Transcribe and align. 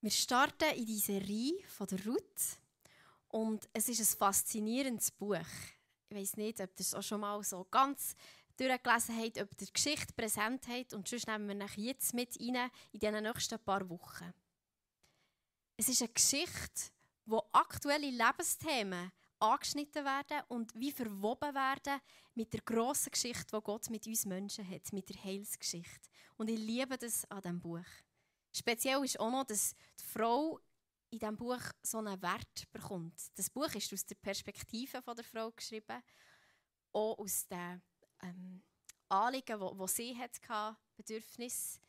Wir 0.00 0.12
starten 0.12 0.76
in 0.76 0.86
die 0.86 0.98
Serie 1.00 1.54
von 1.66 1.88
der 1.88 2.06
Ruth 2.06 2.58
und 3.30 3.68
es 3.72 3.88
ist 3.88 3.98
ein 3.98 4.18
faszinierendes 4.18 5.10
Buch. 5.10 5.40
Ich 6.08 6.16
weiß 6.16 6.36
nicht, 6.36 6.60
ob 6.60 6.70
ihr 6.70 6.80
es 6.80 6.94
auch 6.94 7.02
schon 7.02 7.20
mal 7.20 7.42
so 7.42 7.64
ganz 7.64 8.14
durchgelesen 8.56 9.18
habt, 9.18 9.40
ob 9.40 9.50
ihr 9.50 9.66
die 9.66 9.72
Geschichte 9.72 10.12
präsent 10.12 10.68
habt 10.68 10.94
und 10.94 11.08
sonst 11.08 11.26
nehmen 11.26 11.58
wir 11.58 11.68
jetzt 11.74 12.14
mit 12.14 12.38
rein 12.38 12.70
in 12.92 13.00
den 13.00 13.24
nächsten 13.24 13.58
paar 13.58 13.88
Wochen. 13.90 14.32
Es 15.76 15.88
ist 15.88 16.00
eine 16.00 16.12
Geschichte, 16.12 16.92
wo 17.26 17.42
aktuelle 17.50 18.10
Lebensthemen 18.10 19.10
angeschnitten 19.40 20.04
werden 20.04 20.44
und 20.46 20.72
wie 20.76 20.92
verwoben 20.92 21.54
werden 21.56 22.00
mit 22.36 22.52
der 22.52 22.60
grossen 22.60 23.10
Geschichte, 23.10 23.46
die 23.52 23.64
Gott 23.64 23.90
mit 23.90 24.06
uns 24.06 24.26
Menschen 24.26 24.68
hat, 24.70 24.92
mit 24.92 25.08
der 25.08 25.24
Heilsgeschichte. 25.24 26.08
Und 26.36 26.50
ich 26.50 26.58
liebe 26.58 26.96
das 26.96 27.28
an 27.32 27.42
diesem 27.42 27.60
Buch. 27.60 27.84
Speziell 28.52 29.04
ist 29.04 29.20
auch 29.20 29.30
noch, 29.30 29.44
dass 29.44 29.74
die 30.00 30.04
Frau 30.04 30.60
in 31.10 31.18
diesem 31.18 31.36
Buch 31.36 31.60
so 31.82 31.98
einen 31.98 32.20
Wert 32.20 32.70
bekommt. 32.70 33.14
Das 33.34 33.50
Buch 33.50 33.72
ist 33.74 33.92
aus 33.92 34.04
der 34.04 34.16
Perspektive 34.16 35.02
der 35.02 35.24
Frau 35.24 35.50
geschrieben, 35.50 36.02
auch 36.92 37.18
aus 37.18 37.46
den 37.46 37.82
ähm, 38.22 38.62
Anliegen, 39.08 39.58
die, 39.60 39.88
sie 39.88 40.16
hatte, 40.16 40.76
Bedürfnis, 40.96 41.80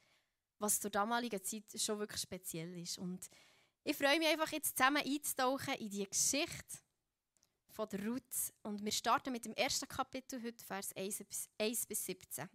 was 0.58 0.80
zur 0.80 0.92
damaligen 0.92 1.44
Zeit 1.44 1.64
schon 1.76 2.00
wirklich 2.00 2.22
speziell 2.22 2.78
ist. 2.78 2.98
Und 2.98 3.30
ich 3.84 3.96
freue 3.96 4.20
mich 4.20 4.28
einfach 4.28 4.52
jetzt 4.52 4.78
zusammen 4.78 5.04
einzutauchen 5.06 5.74
in 5.76 5.90
die 5.90 6.08
Geschichte 6.08 6.80
von 7.70 7.90
der 7.90 8.06
Ruth. 8.06 8.54
Und 8.64 8.84
wir 8.84 8.92
starten 8.92 9.32
mit 9.32 9.46
dem 9.46 9.54
ersten 9.54 9.88
Kapitel 9.88 10.42
heute, 10.44 10.64
Vers 10.64 10.94
1 10.96 11.86
bis 11.88 12.06
17. 12.06 12.50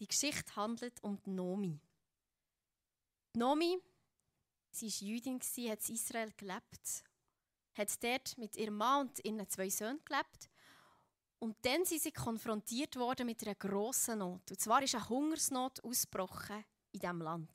Die 0.00 0.06
Geschichte 0.06 0.54
handelt 0.54 1.02
um 1.02 1.20
die 1.22 1.30
Nomi. 1.30 1.80
Die 3.34 3.38
Nomi, 3.38 3.78
sie 4.70 4.86
war 4.86 5.08
Jüdin, 5.08 5.40
hat 5.40 5.88
in 5.88 5.94
Israel 5.94 6.32
gelebt, 6.36 7.04
hat 7.74 8.02
dort 8.02 8.38
mit 8.38 8.56
ihrem 8.56 8.76
Mann 8.76 9.08
und 9.08 9.24
ihren 9.24 9.48
zwei 9.48 9.68
Söhnen 9.68 10.04
gelebt. 10.04 10.48
Und 11.40 11.56
dann 11.64 11.84
sind 11.84 12.02
sie 12.02 12.12
konfrontiert 12.12 12.96
worden 12.96 13.26
mit 13.26 13.42
einer 13.44 13.54
grossen 13.54 14.18
Not. 14.18 14.50
Und 14.50 14.60
zwar 14.60 14.82
ist 14.82 14.94
eine 14.94 15.08
Hungersnot 15.08 15.82
ausgebrochen 15.84 16.64
in 16.92 17.00
diesem 17.00 17.20
Land. 17.20 17.50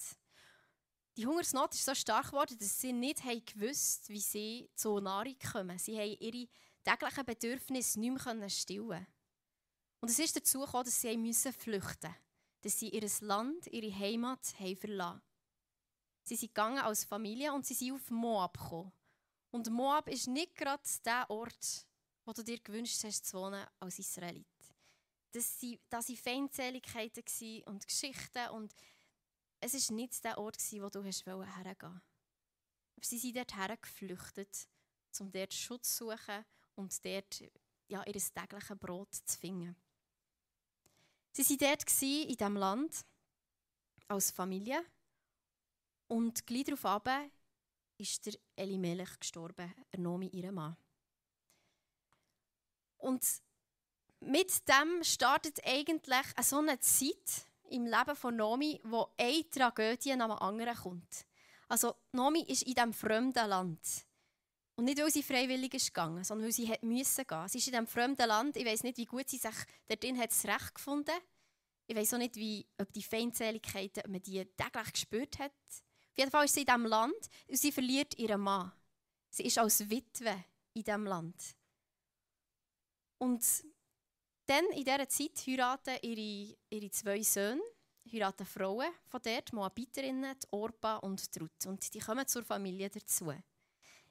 Die 1.16 1.28
Hungersnot 1.28 1.73
ist 1.75 1.85
so 1.85 1.94
stark 1.94 2.28
geworden, 2.28 2.57
dass 2.57 2.80
sie 2.80 2.91
nicht 2.91 3.23
haben 3.23 3.45
gewusst, 3.45 4.09
wie 4.09 4.19
sie 4.19 4.69
zur 4.73 5.00
Nahrung 5.00 5.35
kommen. 5.52 5.78
Sie 5.78 5.97
haben 5.97 6.17
ihre 6.19 6.47
täglichen 6.83 7.25
Bedürfnisse 7.25 8.00
nicht 8.00 8.25
mehr 8.25 8.50
stillen. 8.50 9.05
Und 10.00 10.09
es 10.09 10.19
ist 10.19 10.35
dazu 10.35 10.61
gekommen, 10.61 10.85
dass 10.85 11.00
sie 11.00 11.09
flüchten 11.09 11.72
mussten 11.72 12.16
dass 12.64 12.80
sie 12.80 12.89
ihr 12.89 13.08
Land, 13.22 13.67
ihre 13.67 13.94
Heimat 13.94 14.59
haben 14.59 14.78
verlassen. 14.78 15.22
Sie 16.23 16.36
sind 16.36 16.50
gegangen 16.50 16.80
als 16.80 17.03
Familie 17.03 17.53
und 17.53 17.66
sie 17.66 17.73
sind 17.73 17.94
auf 17.94 18.09
Moab 18.09 18.58
gekommen. 18.58 18.94
Und 19.52 19.69
Moab 19.69 20.08
ist 20.08 20.28
nicht 20.28 20.56
gerade 20.56 20.81
der 21.06 21.30
Ort, 21.30 21.86
wo 22.25 22.31
du 22.31 22.41
dir 22.41 22.59
gewünscht 22.59 23.03
hast 23.03 23.25
zu 23.25 23.38
wohnen 23.38 23.67
als 23.80 24.00
Israelit. 24.00 24.47
Das 25.31 25.61
waren 25.61 26.17
Feindseligkeiten 26.17 27.64
und 27.66 27.88
Geschichten 27.88 28.50
und 28.52 28.73
es 29.59 29.73
war 29.73 29.95
nicht 29.95 30.23
der 30.23 30.38
Ort, 30.38 30.59
wo 30.73 30.89
du 30.89 31.03
hast 31.03 31.25
hergehen 31.25 32.02
Aber 32.95 33.06
sie 33.06 33.17
sind 33.17 33.36
dort 33.36 33.81
geflüchtet, 33.81 34.67
um 35.19 35.31
dort 35.31 35.53
Schutz 35.53 35.97
zu 35.97 36.06
suchen 36.06 36.45
und 36.75 37.03
dort 37.03 37.44
ja, 37.88 38.03
ihr 38.06 38.14
tägliches 38.14 38.80
Brot 38.80 39.14
zu 39.14 39.38
finden. 39.38 39.75
Sie 41.34 41.59
waren 41.59 41.78
dort 41.78 42.02
in 42.02 42.28
diesem 42.28 42.58
Land 42.58 43.06
als 44.08 44.31
Familie. 44.31 44.84
Und 46.08 46.45
gleich 46.45 46.66
darauf 46.66 47.03
ist 47.98 48.25
der 48.25 48.34
Elimelech 48.56 49.20
gestorben, 49.20 49.74
er 49.91 50.00
Nomi, 50.00 50.28
ihr 50.28 50.52
Mann. 50.52 50.78
Und 52.97 53.25
mit 54.19 54.68
dem 54.69 55.03
startet 55.03 55.59
eigentlich 55.66 56.25
so 56.41 56.59
eine 56.59 56.80
Zeit 56.80 57.47
im 57.69 57.86
Leben 57.86 58.16
von 58.16 58.36
Nomi, 58.36 58.80
wo 58.84 59.09
eine 59.18 59.50
Tragödie 59.50 60.16
nach 60.16 60.28
der 60.28 60.41
anderen 60.41 60.75
kommt. 60.75 61.25
Also 61.68 61.96
Nomi 62.12 62.44
ist 62.44 62.63
in 62.63 62.75
diesem 62.75 62.94
fremden 62.94 63.50
Land. 63.50 64.06
Und 64.75 64.86
nicht, 64.86 65.00
weil 65.00 65.12
sie 65.12 65.24
freiwillig 65.24 65.74
ist 65.74 65.88
gegangen, 65.88 66.24
sondern 66.24 66.46
weil 66.46 66.53
sie 66.53 66.69
hat 66.69 66.84
müssen 66.84 67.28
gehen. 67.28 67.47
Sie 67.47 67.57
ist 67.59 67.68
in 67.68 67.74
diesem 67.74 67.88
fremden 67.88 68.28
Land. 68.28 68.56
Ich 68.56 68.66
weiß 68.66 68.84
nicht, 68.84 68.97
wie 68.97 69.06
gut 69.06 69.30
sie 69.30 69.38
sich 69.38 69.56
dort 69.88 70.18
hat 70.18 70.46
recht 70.46 70.75
gefunden. 70.75 71.16
Ich 71.85 71.95
weiß 71.95 72.13
auch 72.13 72.17
nicht, 72.17 72.35
wie, 72.35 72.66
ob 72.77 72.91
die 72.94 73.03
Feindseligkeiten, 73.03 74.03
ob 74.05 74.11
man 74.11 74.21
die 74.21 74.45
täglich 74.45 74.94
gespürt 74.94 75.39
hat. 75.39 75.51
Auf 75.71 76.17
jeden 76.17 76.31
Fall 76.31 76.45
ist 76.45 76.53
sie 76.53 76.61
in 76.61 76.67
diesem 76.67 76.85
Land 76.85 77.29
und 77.47 77.57
sie 77.57 77.71
verliert 77.71 78.17
ihren 78.17 78.41
Mann. 78.41 78.71
Sie 79.29 79.44
ist 79.45 79.57
als 79.57 79.89
Witwe 79.89 80.45
in 80.73 80.83
diesem 80.83 81.05
Land. 81.05 81.55
Und 83.17 83.44
dann 84.45 84.66
in 84.73 84.83
dieser 84.83 85.07
Zeit 85.07 85.47
heiraten 85.47 85.97
ihre, 86.01 86.57
ihre 86.69 86.91
zwei 86.91 87.21
Söhne, 87.21 87.61
heiraten 88.11 88.45
Frauen 88.45 88.91
von 89.07 89.21
dort, 89.23 89.53
Moabiterinnen, 89.53 90.35
Orpa 90.51 90.97
und 90.97 91.35
die. 91.35 91.65
Und 91.65 91.94
die 91.94 92.00
kommen 92.00 92.27
zur 92.27 92.44
Familie 92.44 92.89
dazu. 92.89 93.31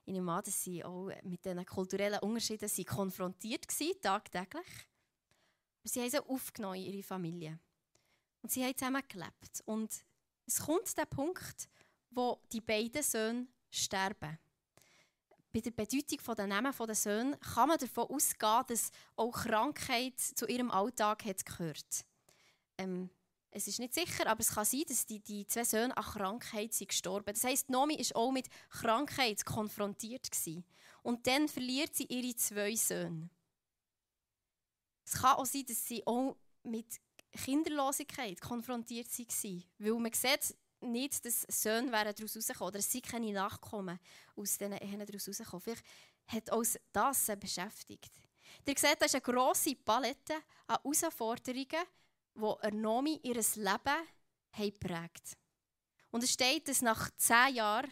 Ich 0.04 0.12
nehme 0.12 0.32
an, 0.32 0.42
dass 0.42 0.64
sie 0.64 0.82
auch 0.82 1.10
mit 1.22 1.44
diesen 1.44 1.64
kulturellen 1.66 2.18
Unterschieden 2.20 2.68
sind 2.68 2.88
konfrontiert 2.88 3.66
waren, 3.68 4.00
tagtäglich. 4.00 4.66
Sie 5.84 6.00
haben 6.00 6.10
sie 6.10 6.24
aufgenommen 6.24 6.76
in 6.76 6.92
ihre 6.92 7.02
Familie. 7.02 7.58
Und 8.42 8.50
sie 8.50 8.64
haben 8.64 8.76
zusammen 8.76 9.02
gelebt. 9.08 9.62
Und 9.64 10.04
es 10.46 10.60
kommt 10.60 10.96
der 10.96 11.06
Punkt, 11.06 11.68
wo 12.10 12.40
die 12.52 12.60
beiden 12.60 13.02
Söhne 13.02 13.46
sterben. 13.70 14.38
Bei 15.52 15.60
der 15.60 15.70
Bedeutung 15.70 16.34
der 16.34 16.46
Namen 16.46 16.72
der 16.74 16.94
Söhne 16.94 17.38
kann 17.38 17.68
man 17.68 17.78
davon 17.78 18.08
ausgehen, 18.08 18.64
dass 18.68 18.90
auch 19.16 19.32
Krankheit 19.32 20.18
zu 20.18 20.46
ihrem 20.46 20.70
Alltag 20.70 21.24
hat 21.24 21.44
gehört. 21.44 22.04
Ähm, 22.78 23.10
es 23.50 23.68
ist 23.68 23.78
nicht 23.78 23.92
sicher, 23.92 24.26
aber 24.26 24.40
es 24.40 24.54
kann 24.54 24.64
sein, 24.64 24.84
dass 24.88 25.04
die, 25.04 25.20
die 25.20 25.46
zwei 25.46 25.64
Söhne 25.64 25.94
an 25.94 26.02
Krankheit 26.02 26.72
sind 26.72 26.88
gestorben. 26.88 27.34
Das 27.34 27.44
heißt, 27.44 27.68
Nomi 27.68 27.96
ist 27.96 28.16
auch 28.16 28.32
mit 28.32 28.48
Krankheit 28.70 29.44
konfrontiert 29.44 30.30
gewesen. 30.30 30.64
Und 31.02 31.26
dann 31.26 31.48
verliert 31.48 31.94
sie 31.94 32.04
ihre 32.04 32.34
zwei 32.36 32.74
Söhne. 32.74 33.28
Es 35.12 35.20
kann 35.20 35.36
auch 35.36 35.46
sein, 35.46 35.66
dass 35.66 35.86
sie 35.86 36.06
auch 36.06 36.36
mit 36.62 37.00
Kinderlosigkeit 37.32 38.40
konfrontiert 38.40 39.06
waren. 39.18 39.64
Weil 39.78 39.92
man 39.94 40.12
sieht 40.12 40.56
nicht, 40.80 41.24
dass 41.24 41.42
Söhne 41.48 41.90
daraus 41.90 42.36
rausgekommen 42.36 42.68
oder 42.68 42.78
es 42.78 42.90
sind 42.90 43.06
keine 43.06 43.32
Nachkommen 43.32 43.98
aus 44.36 44.58
diesen 44.58 44.72
Ehen 44.72 45.04
daraus 45.04 45.28
rausgekommen. 45.28 45.60
Vielleicht 45.60 45.84
hat 46.26 46.52
uns 46.52 46.78
das 46.92 47.30
beschäftigt. 47.38 48.10
Ihr 48.66 48.74
seht, 48.78 49.00
das 49.00 49.14
ist 49.14 49.14
eine 49.14 49.34
grosse 49.34 49.74
Palette 49.76 50.34
an 50.66 50.78
Herausforderungen, 50.82 51.66
die 52.34 52.76
Nomi 52.76 53.20
ihr 53.22 53.34
Leben 53.34 54.08
geprägt 54.56 55.36
Und 56.10 56.22
es 56.22 56.32
steht, 56.32 56.68
dass 56.68 56.82
nach 56.82 57.10
zehn 57.16 57.54
Jahren 57.54 57.90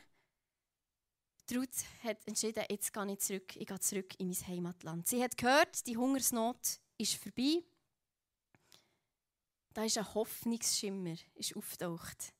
Ruth 1.52 1.84
hat 2.04 2.26
entschieden, 2.26 2.64
jetzt 2.70 2.92
gehe 2.92 3.12
ich 3.12 3.18
zurück, 3.18 3.56
ich 3.56 3.66
gehe 3.66 3.80
zurück 3.80 4.14
in 4.20 4.28
mein 4.28 4.46
Heimatland. 4.46 5.08
Sie 5.08 5.22
hat 5.22 5.36
gehört, 5.36 5.84
die 5.86 5.96
Hungersnot 5.96 6.80
ist 7.00 7.14
vorbei. 7.14 7.62
Da 9.72 9.84
ist 9.84 9.98
ein 9.98 10.14
Hoffnungsschimmer 10.14 11.16
ist 11.34 11.56
auftaucht. 11.56 12.32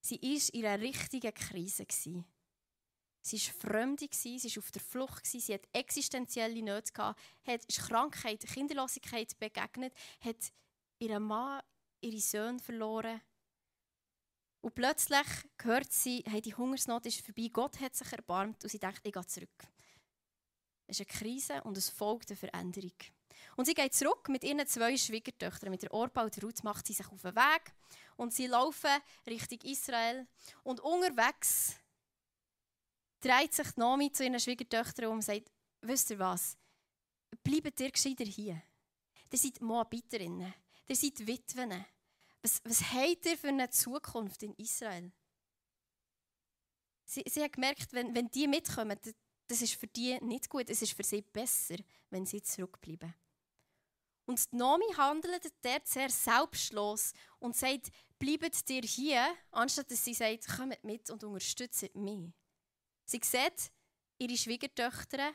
Sie 0.00 0.20
war 0.20 0.54
in 0.54 0.66
einer 0.66 0.82
richtigen 0.82 1.34
Krise. 1.34 1.86
Sie 1.88 2.24
war 3.38 3.54
fremd, 3.54 4.00
sie 4.12 4.36
war 4.36 4.58
auf 4.58 4.70
der 4.70 4.82
Flucht, 4.82 5.26
sie 5.26 5.54
hatte 5.54 5.68
existenzielle 5.72 6.62
Nöte, 6.62 6.92
hat 6.94 7.68
Krankheit, 7.68 8.46
Kinderlosigkeit 8.46 9.38
begegnet, 9.38 9.94
hat 10.20 10.52
ihren 10.98 11.22
Mann, 11.22 11.62
ihre 12.02 12.20
Söhne 12.20 12.58
verloren. 12.58 13.20
Und 14.60 14.74
plötzlich 14.74 15.26
hört 15.62 15.92
sie, 15.92 16.22
hey, 16.26 16.40
die 16.40 16.54
Hungersnot 16.54 17.06
ist 17.06 17.20
vorbei, 17.20 17.48
Gott 17.52 17.80
hat 17.80 17.94
sich 17.94 18.12
erbarmt 18.12 18.62
und 18.62 18.70
sie 18.70 18.78
denkt, 18.78 19.00
ich 19.04 19.12
gehe 19.12 19.26
zurück. 19.26 19.66
Es 20.86 21.00
ist 21.00 21.10
eine 21.10 21.18
Krise 21.18 21.62
und 21.64 21.78
es 21.78 21.88
folgt 21.88 22.30
eine 22.30 22.36
Veränderung. 22.36 22.92
Und 23.56 23.66
sie 23.66 23.74
geht 23.74 23.94
zurück 23.94 24.28
mit 24.28 24.44
ihren 24.44 24.66
zwei 24.66 24.96
Schwiegertöchtern, 24.96 25.70
mit 25.70 25.82
der 25.82 25.92
Orpa 25.92 26.22
und 26.24 26.34
der 26.36 26.44
Ruth, 26.44 26.64
macht 26.64 26.86
sie 26.86 26.92
sich 26.92 27.06
auf 27.08 27.22
den 27.22 27.34
Weg 27.34 27.72
und 28.16 28.32
sie 28.32 28.46
laufen 28.46 28.90
Richtung 29.26 29.58
Israel. 29.62 30.26
Und 30.62 30.80
unterwegs 30.80 31.76
dreht 33.20 33.54
sich 33.54 33.76
Nomi 33.76 34.12
zu 34.12 34.24
ihren 34.24 34.40
Schwiegertöchtern 34.40 35.06
um 35.06 35.14
und 35.14 35.22
sagt, 35.22 35.50
wisst 35.80 36.10
ihr 36.10 36.18
was, 36.18 36.56
bleibt 37.42 37.80
ihr 37.80 37.90
gescheiter 37.90 38.24
hier. 38.24 38.62
Ihr 39.30 39.38
seid 39.38 39.60
Moabiterinnen, 39.60 40.54
ihr 40.86 40.96
seid 40.96 41.26
Witwen. 41.26 41.84
Was, 42.42 42.60
was 42.64 42.82
habt 42.92 43.26
ihr 43.26 43.38
für 43.38 43.48
eine 43.48 43.70
Zukunft 43.70 44.42
in 44.42 44.54
Israel? 44.54 45.10
Sie, 47.06 47.24
sie 47.26 47.42
hat 47.42 47.52
gemerkt, 47.52 47.92
wenn, 47.92 48.14
wenn 48.14 48.30
die 48.30 48.46
mitkommen, 48.46 48.98
das 49.46 49.62
ist 49.62 49.74
für 49.74 49.86
die 49.86 50.18
nicht 50.20 50.48
gut, 50.48 50.70
es 50.70 50.82
ist 50.82 50.92
für 50.92 51.04
sie 51.04 51.22
besser, 51.22 51.76
wenn 52.10 52.26
sie 52.26 52.42
zurückbleiben. 52.42 53.14
Und 54.26 54.52
Nomi 54.52 54.90
handelt 54.96 55.52
dort 55.62 55.86
sehr 55.86 56.08
selbstlos 56.08 57.12
und 57.40 57.56
sagt, 57.56 57.90
bleibt 58.18 58.68
dir 58.68 58.80
hier, 58.82 59.34
anstatt 59.50 59.90
dass 59.90 60.04
sie 60.04 60.14
sagt, 60.14 60.48
kommt 60.48 60.82
mit 60.82 61.10
und 61.10 61.22
unterstützt 61.24 61.94
mich. 61.94 62.32
Sie 63.04 63.20
sieht 63.22 63.70
ihre 64.18 64.36
Schwiegertöchter 64.36 65.32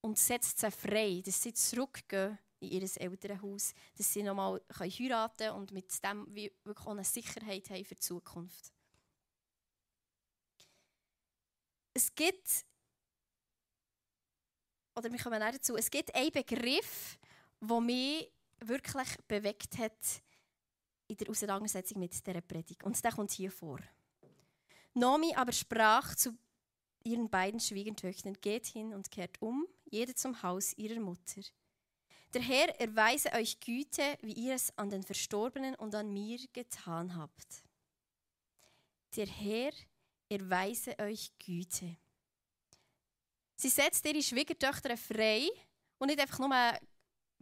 und 0.00 0.18
setzt 0.18 0.58
sie 0.58 0.70
frei, 0.70 1.22
dass 1.24 1.42
sie 1.42 1.52
zurückgehen 1.52 2.38
in 2.60 2.70
ihr 2.70 3.00
Elternhaus, 3.00 3.74
dass 3.96 4.12
sie 4.12 4.22
nochmal 4.22 4.62
heiraten 4.78 5.36
können 5.36 5.56
und 5.56 5.72
mit 5.72 6.04
dem 6.04 6.26
wirklich 6.34 6.86
eine 6.86 7.04
Sicherheit 7.04 7.68
haben 7.70 7.84
für 7.84 7.94
die 7.94 8.00
Zukunft. 8.00 8.72
Es 11.92 12.14
gibt, 12.14 12.64
oder 14.96 15.10
wir 15.10 15.18
kommen 15.18 15.40
dazu, 15.40 15.76
es 15.76 15.90
gibt 15.90 16.14
einen 16.14 16.30
Begriff, 16.30 17.18
der 17.60 17.80
mich 17.80 18.30
wirklich 18.60 19.08
bewegt 19.28 19.78
hat 19.78 20.22
in 21.06 21.16
der 21.16 21.30
Auseinandersetzung 21.30 21.98
mit 21.98 22.12
dieser 22.12 22.40
Predigt. 22.40 22.84
Und 22.84 23.02
der 23.02 23.12
kommt 23.12 23.30
hier 23.32 23.50
vor. 23.50 23.78
Nomi 24.94 25.34
aber 25.34 25.52
sprach 25.52 26.14
zu 26.14 26.36
ihren 27.02 27.28
beiden 27.28 27.60
Schwiegertöchtern, 27.60 28.34
geht 28.40 28.66
hin 28.66 28.92
und 28.92 29.10
kehrt 29.10 29.40
um, 29.40 29.66
jede 29.84 30.14
zum 30.14 30.42
Haus 30.42 30.72
ihrer 30.74 31.00
Mutter. 31.00 31.42
Der 32.34 32.42
Herr 32.42 32.80
erweise 32.80 33.32
euch 33.32 33.58
Güte, 33.58 34.16
wie 34.22 34.34
ihr 34.34 34.54
es 34.54 34.76
an 34.78 34.90
den 34.90 35.02
Verstorbenen 35.02 35.74
und 35.74 35.94
an 35.94 36.12
mir 36.12 36.38
getan 36.52 37.16
habt. 37.16 37.64
Der 39.16 39.26
Herr 39.26 39.72
erweise 40.28 40.96
euch 41.00 41.32
Güte. 41.44 41.96
Sie 43.56 43.68
setzt 43.68 44.06
ihre 44.06 44.22
Schwiegertöchter 44.22 44.96
frei 44.96 45.48
und 45.98 46.06
nicht 46.06 46.20
einfach 46.20 46.38
nur 46.38 46.54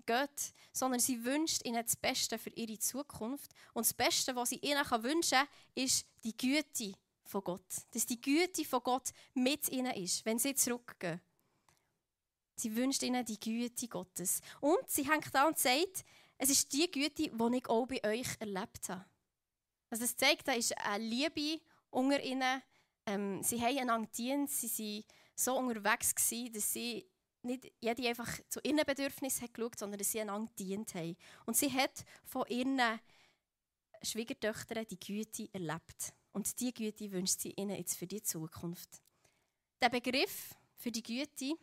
geht, 0.07 0.53
sondern 0.73 1.01
sie 1.01 1.25
wünscht 1.25 1.65
ihnen 1.65 1.83
das 1.83 1.97
Beste 1.97 2.39
für 2.39 2.51
ihre 2.51 2.79
Zukunft. 2.79 3.53
Und 3.75 3.87
das 3.87 3.95
Beste, 3.95 4.35
was 4.37 4.51
sie 4.51 4.59
ihnen 4.59 4.85
wünschen 5.03 5.39
kann, 5.39 5.49
ist 5.75 6.07
die 6.25 6.37
Güte 6.37 6.95
von 7.25 7.45
Gott. 7.45 7.67
Dass 7.93 8.07
die 8.07 8.21
Güte 8.21 8.65
von 8.65 8.83
Gott 8.83 9.11
mit 9.35 9.69
ihnen 9.71 9.95
ist, 9.95 10.25
wenn 10.25 10.39
sie 10.39 10.55
zurückgehen. 10.55 11.21
Sie 12.57 12.75
wünscht 12.75 13.03
ihnen 13.03 13.25
die 13.25 13.39
Güte 13.39 13.87
Gottes. 13.89 14.41
Und 14.61 14.89
sie 14.89 15.09
hängt 15.09 15.33
da 15.33 15.47
und 15.47 15.59
sagt, 15.59 16.05
es 16.39 16.51
ist 16.51 16.73
die 16.73 16.91
Güte, 16.91 17.31
die 17.31 17.57
ich 17.57 17.69
auch 17.69 17.87
bei 17.87 18.03
euch 18.05 18.29
erlebt 18.41 18.89
habe. 18.89 19.05
Also 19.91 20.05
das 20.05 20.17
zeigt, 20.17 20.49
da 20.49 20.53
ist 20.53 20.77
eine 20.79 21.05
Liebe 21.05 21.61
unter 21.91 22.23
ihnen. 22.23 22.63
Ähm, 23.07 23.43
sie 23.43 23.61
haben 23.61 23.79
einander 23.79 24.07
gedient, 24.07 24.51
sie 24.51 24.69
waren 24.69 25.05
so 25.35 25.57
unterwegs, 25.57 26.15
gewesen, 26.15 26.53
dass 26.53 26.73
sie 26.73 27.07
nicht 27.43 27.73
jede 27.81 28.09
einfach 28.09 28.29
zu 28.49 28.61
ihren 28.63 28.85
Bedürfnissen 28.85 29.43
hat 29.43 29.55
geschaut, 29.55 29.79
sondern 29.79 29.99
dass 29.99 30.13
sie 30.13 30.21
einander 30.21 30.51
gedient 30.57 30.95
haben. 30.95 31.17
Und 31.47 31.57
sie 31.57 31.73
hat 31.73 32.05
von 32.25 32.45
ihren 32.49 32.81
Schwiegertöchtern 34.03 34.87
die 34.87 34.99
Güte 34.99 35.49
erlebt. 35.53 36.13
Und 36.33 36.59
diese 36.61 36.73
Güte 36.73 37.11
wünscht 37.11 37.41
sie 37.41 37.53
ihnen 37.53 37.77
jetzt 37.77 37.97
für 37.97 38.07
die 38.07 38.23
Zukunft. 38.23 39.03
Der 39.81 39.89
Begriff 39.89 40.55
für 40.77 40.91
die 40.91 41.03
Güte 41.03 41.55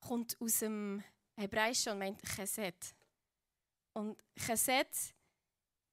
kommt 0.00 0.40
aus 0.40 0.60
dem 0.60 1.02
Hebräischen 1.36 1.92
und 1.92 1.98
meint 1.98 2.22
Chesed. 2.22 2.94
Und 3.92 4.16
Chesed 4.36 5.14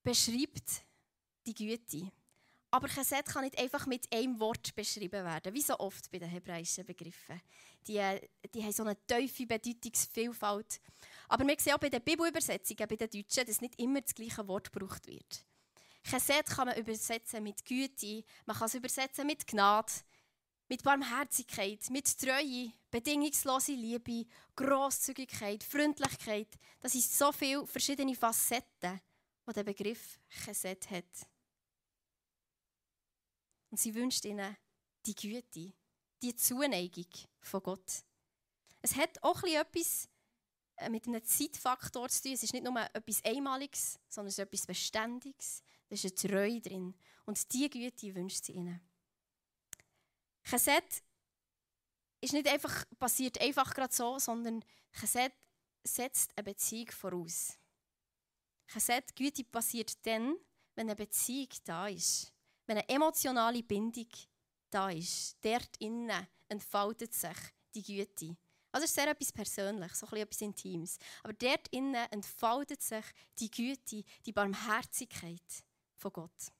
beschreibt 0.03 0.85
die 1.45 1.53
Güte. 1.53 2.11
Aber 2.73 2.87
Chesed 2.87 3.27
kann 3.27 3.43
nicht 3.43 3.59
einfach 3.59 3.85
mit 3.85 4.11
einem 4.11 4.39
Wort 4.39 4.73
beschrieben 4.73 5.23
werden, 5.23 5.53
wie 5.53 5.61
so 5.61 5.77
oft 5.77 6.09
bei 6.09 6.17
den 6.17 6.27
hebräischen 6.27 6.83
Begriffen. 6.83 7.39
Die, 7.87 8.01
die 8.51 8.63
haben 8.63 8.71
so 8.71 8.81
eine 8.81 8.97
tiefe 9.05 9.45
Bedeutungsvielfalt. 9.45 10.81
Aber 11.29 11.47
wir 11.47 11.55
sehen 11.59 11.73
auch 11.75 11.77
bei 11.77 11.89
den 11.89 12.01
Bibelübersetzungen, 12.01 12.87
bei 12.87 12.95
den 12.95 13.11
Deutschen, 13.11 13.45
dass 13.45 13.61
nicht 13.61 13.79
immer 13.79 14.01
das 14.01 14.15
gleiche 14.15 14.47
Wort 14.47 14.73
gebraucht 14.73 15.05
wird. 15.05 15.45
Chesed 16.03 16.47
kann 16.47 16.67
man 16.67 16.75
übersetzen 16.75 17.43
mit 17.43 17.63
Güte, 17.63 18.23
man 18.47 18.57
kann 18.57 18.65
es 18.65 18.73
übersetzen 18.73 19.27
mit 19.27 19.45
Gnade, 19.45 19.93
mit 20.67 20.81
Barmherzigkeit, 20.81 21.87
mit 21.91 22.17
Treue, 22.17 22.73
bedingungslose 22.89 23.73
Liebe, 23.73 24.25
Großzügigkeit, 24.55 25.63
Freundlichkeit. 25.63 26.49
Das 26.79 26.93
sind 26.93 27.03
so 27.03 27.31
viele 27.31 27.67
verschiedene 27.67 28.15
Facetten, 28.15 28.99
die 29.47 29.53
der 29.53 29.63
Begriff 29.63 30.17
Chesed 30.43 30.89
hat. 30.89 31.32
Und 33.73 33.79
sie 33.79 33.95
wünscht 33.95 34.23
ihnen 34.25 34.55
die 35.03 35.15
Güte, 35.15 35.73
die 36.21 36.35
Zuneigung 36.35 37.07
von 37.39 37.63
Gott. 37.63 38.03
Es 38.83 38.95
hat 38.95 39.17
auch 39.23 39.41
etwas 39.41 40.07
äh, 40.75 40.91
mit 40.91 41.07
einem 41.07 41.23
Zeitfaktor 41.23 42.07
zu 42.07 42.21
tun. 42.21 42.33
Es 42.33 42.43
ist 42.43 42.53
nicht 42.53 42.63
nur 42.63 42.79
etwas 42.93 43.25
Einmaliges, 43.25 43.97
sondern 44.07 44.27
es 44.27 44.35
ist 44.35 44.45
etwas 44.45 44.67
Beständiges. 44.67 45.63
Da 45.89 45.95
ist 45.95 46.05
eine 46.05 46.13
Treue 46.13 46.61
drin. 46.61 46.93
Und 47.25 47.51
diese 47.51 47.67
Güte 47.67 48.13
wünscht 48.13 48.43
sie 48.43 48.51
ihnen. 48.51 48.79
Chesed 50.43 51.03
ist 52.21 52.33
nicht 52.33 52.47
einfach 52.47 52.85
passiert 52.99 53.41
einfach 53.41 53.73
gerade 53.73 53.91
so, 53.91 54.19
sondern 54.19 54.63
Chesed 54.91 55.33
setzt 55.83 56.37
eine 56.37 56.43
Beziehung 56.43 56.91
voraus. 56.91 57.57
Chesed, 58.67 59.15
Güte 59.15 59.43
passiert 59.45 60.05
dann, 60.05 60.35
wenn 60.75 60.91
eine 60.91 60.95
Beziehung 60.95 61.49
da 61.65 61.87
ist 61.87 62.32
wenn 62.65 62.77
eine 62.77 62.89
emotionale 62.89 63.63
Bindung 63.63 64.07
da 64.69 64.89
ist, 64.89 65.37
dort 65.41 65.77
innen 65.79 66.27
entfaltet 66.47 67.13
sich 67.13 67.37
die 67.73 67.83
Güte. 67.83 68.35
Also 68.71 68.85
ist 68.85 68.95
sehr 68.95 69.07
etwas 69.07 69.31
Persönliches, 69.31 69.99
so 69.99 70.07
etwas 70.15 70.41
Intimes. 70.41 70.97
Aber 71.21 71.33
dort 71.33 71.67
innen 71.69 72.07
entfaltet 72.09 72.81
sich 72.81 73.05
die 73.37 73.51
Güte, 73.51 74.03
die 74.25 74.31
Barmherzigkeit 74.31 75.63
von 75.95 76.11
Gott. 76.11 76.51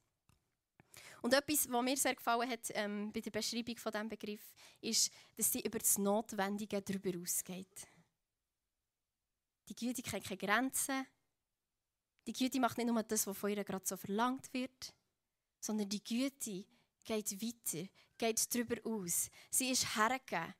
Und 1.24 1.34
etwas, 1.34 1.72
was 1.72 1.84
mir 1.84 1.98
sehr 1.98 2.16
gefallen 2.16 2.50
hat 2.50 2.70
ähm, 2.76 3.12
bei 3.12 3.22
der 3.22 3.32
Beschreibung 3.32 3.78
von 3.78 3.92
diesem 3.92 4.10
Begriff, 4.10 4.54
ist, 4.82 5.12
dass 5.36 5.52
sie 5.52 5.62
über 5.62 5.80
das 5.80 5.98
Notwendige 5.98 6.82
darüber 6.82 7.18
ausgeht. 7.20 7.88
Die 9.70 9.76
Güte 9.76 10.02
kennt 10.04 10.26
keine 10.26 10.38
Grenzen. 10.38 11.08
Die 12.28 12.34
Güte 12.34 12.60
macht 12.60 12.78
nicht 12.78 12.88
nur 12.88 13.02
das, 13.02 13.26
was 13.26 13.38
von 13.38 13.50
ihr 13.50 13.64
gerade 13.64 13.86
so 13.86 13.98
verlangt 13.98 14.54
wird, 14.54 14.94
sondern 15.64 15.88
die 15.88 16.04
Güte 16.04 16.66
geht 17.06 17.42
weiter, 17.42 17.88
geht 18.18 18.54
darüber 18.54 18.76
aus. 18.84 19.30
Sie 19.50 19.70
ist 19.70 19.96
hergegeben. 19.96 20.54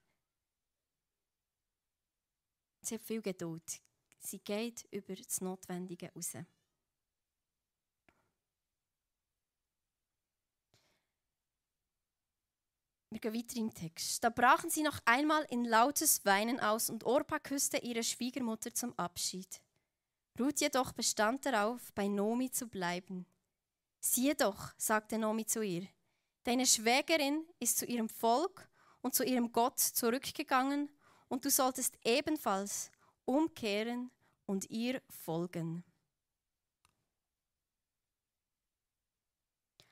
Sie 2.82 2.96
hat 2.96 3.02
viel 3.02 3.22
Geduld. 3.22 3.82
Sie 4.20 4.40
geht 4.40 4.86
über 4.92 5.14
das 5.16 5.42
Notwendige 5.42 6.10
raus. 6.14 6.34
Wir 13.10 13.20
gehen 13.20 13.34
weiter 13.34 13.58
im 13.58 13.74
Text. 13.74 14.24
Da 14.24 14.30
brachen 14.30 14.70
sie 14.70 14.84
noch 14.84 15.00
einmal 15.04 15.46
in 15.50 15.66
lautes 15.66 16.24
Weinen 16.24 16.62
aus 16.62 16.90
und 16.90 17.04
Orpa 17.04 17.40
küsste 17.40 17.78
ihre 17.78 18.04
Schwiegermutter 18.04 18.74
zum 18.74 18.98
Abschied. 18.98 19.62
Ruth 20.40 20.62
jedoch 20.62 20.94
bestand 20.94 21.46
darauf, 21.46 21.92
bei 21.94 22.08
Nomi 22.08 22.50
zu 22.50 22.68
bleiben. 22.68 23.28
Siehe 24.06 24.36
doch, 24.36 24.74
sagte 24.78 25.18
Nomi 25.18 25.46
zu 25.46 25.62
ihr, 25.62 25.88
deine 26.44 26.66
Schwägerin 26.66 27.46
ist 27.60 27.78
zu 27.78 27.86
ihrem 27.86 28.10
Volk 28.10 28.70
und 29.02 29.16
zu 29.16 29.24
ihrem 29.24 29.54
Gott 29.54 29.80
zurückgegangen, 29.80 30.90
und 31.30 31.46
du 31.46 31.50
solltest 31.50 31.98
ebenfalls 32.04 32.92
umkehren 33.26 34.12
und 34.46 34.70
ihr 34.70 35.02
folgen. 35.10 35.86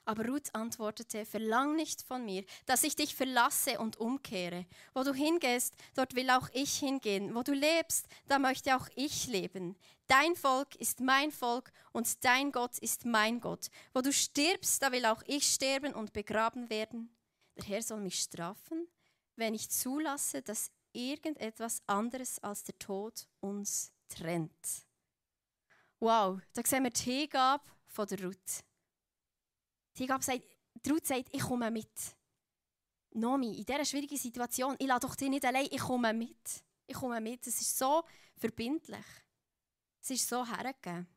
Aber 0.03 0.27
Ruth 0.27 0.53
antwortete, 0.53 1.25
verlang 1.25 1.75
nicht 1.77 2.01
von 2.01 2.25
mir, 2.25 2.43
dass 2.65 2.83
ich 2.83 2.97
dich 2.97 3.15
verlasse 3.15 3.79
und 3.79 3.97
umkehre. 3.97 4.65
Wo 4.93 5.03
du 5.03 5.13
hingehst, 5.13 5.73
dort 5.95 6.15
will 6.15 6.29
auch 6.31 6.49
ich 6.53 6.79
hingehen. 6.79 7.33
Wo 7.33 7.43
du 7.43 7.53
lebst, 7.53 8.07
da 8.27 8.37
möchte 8.37 8.75
auch 8.75 8.89
ich 8.95 9.27
leben. 9.27 9.77
Dein 10.11 10.35
Volk 10.35 10.75
ist 10.75 10.99
mein 10.99 11.31
Volk 11.31 11.71
und 11.93 12.25
dein 12.25 12.51
Gott 12.51 12.77
ist 12.79 13.05
mein 13.05 13.39
Gott. 13.39 13.69
Wo 13.93 14.01
du 14.01 14.11
stirbst, 14.11 14.81
da 14.81 14.91
will 14.91 15.05
auch 15.05 15.23
ich 15.25 15.45
sterben 15.45 15.93
und 15.93 16.11
begraben 16.11 16.69
werden. 16.69 17.15
Der 17.55 17.63
Herr 17.63 17.81
soll 17.81 18.01
mich 18.01 18.19
strafen, 18.19 18.89
wenn 19.37 19.53
ich 19.53 19.69
zulasse, 19.69 20.41
dass 20.41 20.69
irgendetwas 20.91 21.81
anderes 21.87 22.39
als 22.39 22.65
der 22.65 22.77
Tod 22.77 23.25
uns 23.39 23.93
trennt. 24.09 24.83
Wow, 26.01 26.41
da 26.55 26.61
sehen 26.65 26.83
wir 26.83 26.89
die 26.89 27.03
Hingabe 27.03 27.63
von 27.85 28.05
der 28.05 28.21
Ruth. 28.21 28.65
Die 29.95 29.99
Hingabe 29.99 30.25
sagt, 30.25 30.43
die 30.73 30.89
Ruth 30.89 31.07
sagt, 31.07 31.29
ich 31.33 31.41
komme 31.41 31.71
mit. 31.71 32.17
Nomi, 33.11 33.59
in 33.59 33.65
dieser 33.65 33.85
schwierigen 33.85 34.17
Situation, 34.17 34.75
ich 34.77 34.87
lasse 34.87 35.07
doch 35.07 35.15
dich 35.15 35.29
nicht 35.29 35.45
allein, 35.45 35.69
ich 35.71 35.79
komme 35.79 36.11
mit. 36.11 36.65
Ich 36.85 36.95
komme 36.97 37.21
mit. 37.21 37.47
Es 37.47 37.61
ist 37.61 37.77
so 37.77 38.03
verbindlich. 38.35 39.05
Es 40.01 40.09
ist 40.09 40.27
so 40.27 40.45
hergegeben. 40.45 41.07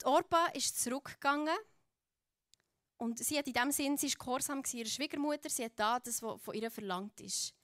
Die 0.00 0.04
Orpa 0.04 0.46
ist 0.48 0.80
zurückgegangen 0.82 1.56
und 2.98 3.18
sie 3.18 3.38
hat 3.38 3.46
in 3.46 3.52
dem 3.52 3.72
Sinn, 3.72 3.96
sie 3.96 4.06
ist 4.08 4.18
gehorsam 4.18 4.62
ihrer 4.72 4.88
Schwiegermutter, 4.88 5.48
sie 5.48 5.64
hat 5.64 5.72
da 5.76 5.98
das, 5.98 6.22
was 6.22 6.40
von 6.40 6.54
ihr 6.54 6.70
verlangt 6.70 7.20
ist. 7.20 7.54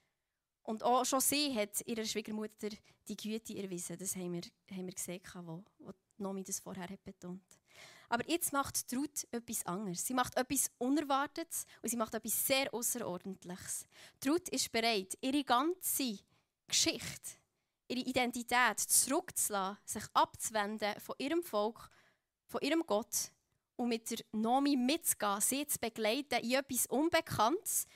Und 0.62 0.82
auch 0.82 1.04
schon 1.04 1.20
sie 1.20 1.54
hat 1.54 1.87
ihrer 1.87 2.04
Schwiegermutter 2.04 2.68
die 3.08 3.16
Güte 3.16 3.56
erwiesen. 3.56 3.96
Das 3.96 4.14
haben 4.16 4.32
wir, 4.32 4.42
haben 4.70 4.87
wir 4.87 4.94
gesehen, 4.94 5.22
wo, 5.34 5.64
wo 5.78 5.92
Nomi 6.18 6.44
das 6.44 6.60
vorher 6.60 6.88
hat 6.88 7.02
betont 7.04 7.42
Aber 8.08 8.28
jetzt 8.28 8.52
macht 8.52 8.84
Ruth 8.94 9.26
etwas 9.30 9.64
anderes. 9.64 10.06
Sie 10.06 10.14
macht 10.14 10.37
etwas 10.37 10.70
Unerwartetes 10.78 11.64
und 11.82 11.88
sie 11.88 11.96
macht 11.96 12.14
etwas 12.14 12.46
sehr 12.46 12.72
Außerordentliches. 12.75 13.87
Ruth 14.26 14.48
ist 14.48 14.72
bereit, 14.72 15.16
ihre 15.20 15.44
ganze 15.44 16.18
Geschichte, 16.66 17.38
ihre 17.88 18.00
Identität 18.00 18.78
zurückzulassen, 18.80 19.78
sich 19.85 20.04
abzuwenden 20.12 21.00
von 21.00 21.14
ihrem 21.18 21.42
Volk, 21.42 21.90
von 22.47 22.61
ihrem 22.61 22.85
Gott 22.87 23.33
und 23.76 23.88
mit 23.88 24.11
der 24.11 24.18
Nomi 24.33 24.76
mitzugehen, 24.76 25.40
sie 25.40 25.66
zu 25.66 25.78
begleiten 25.78 26.42
in 26.42 26.52
etwas 26.52 26.87
Unbekanntes, 26.87 27.87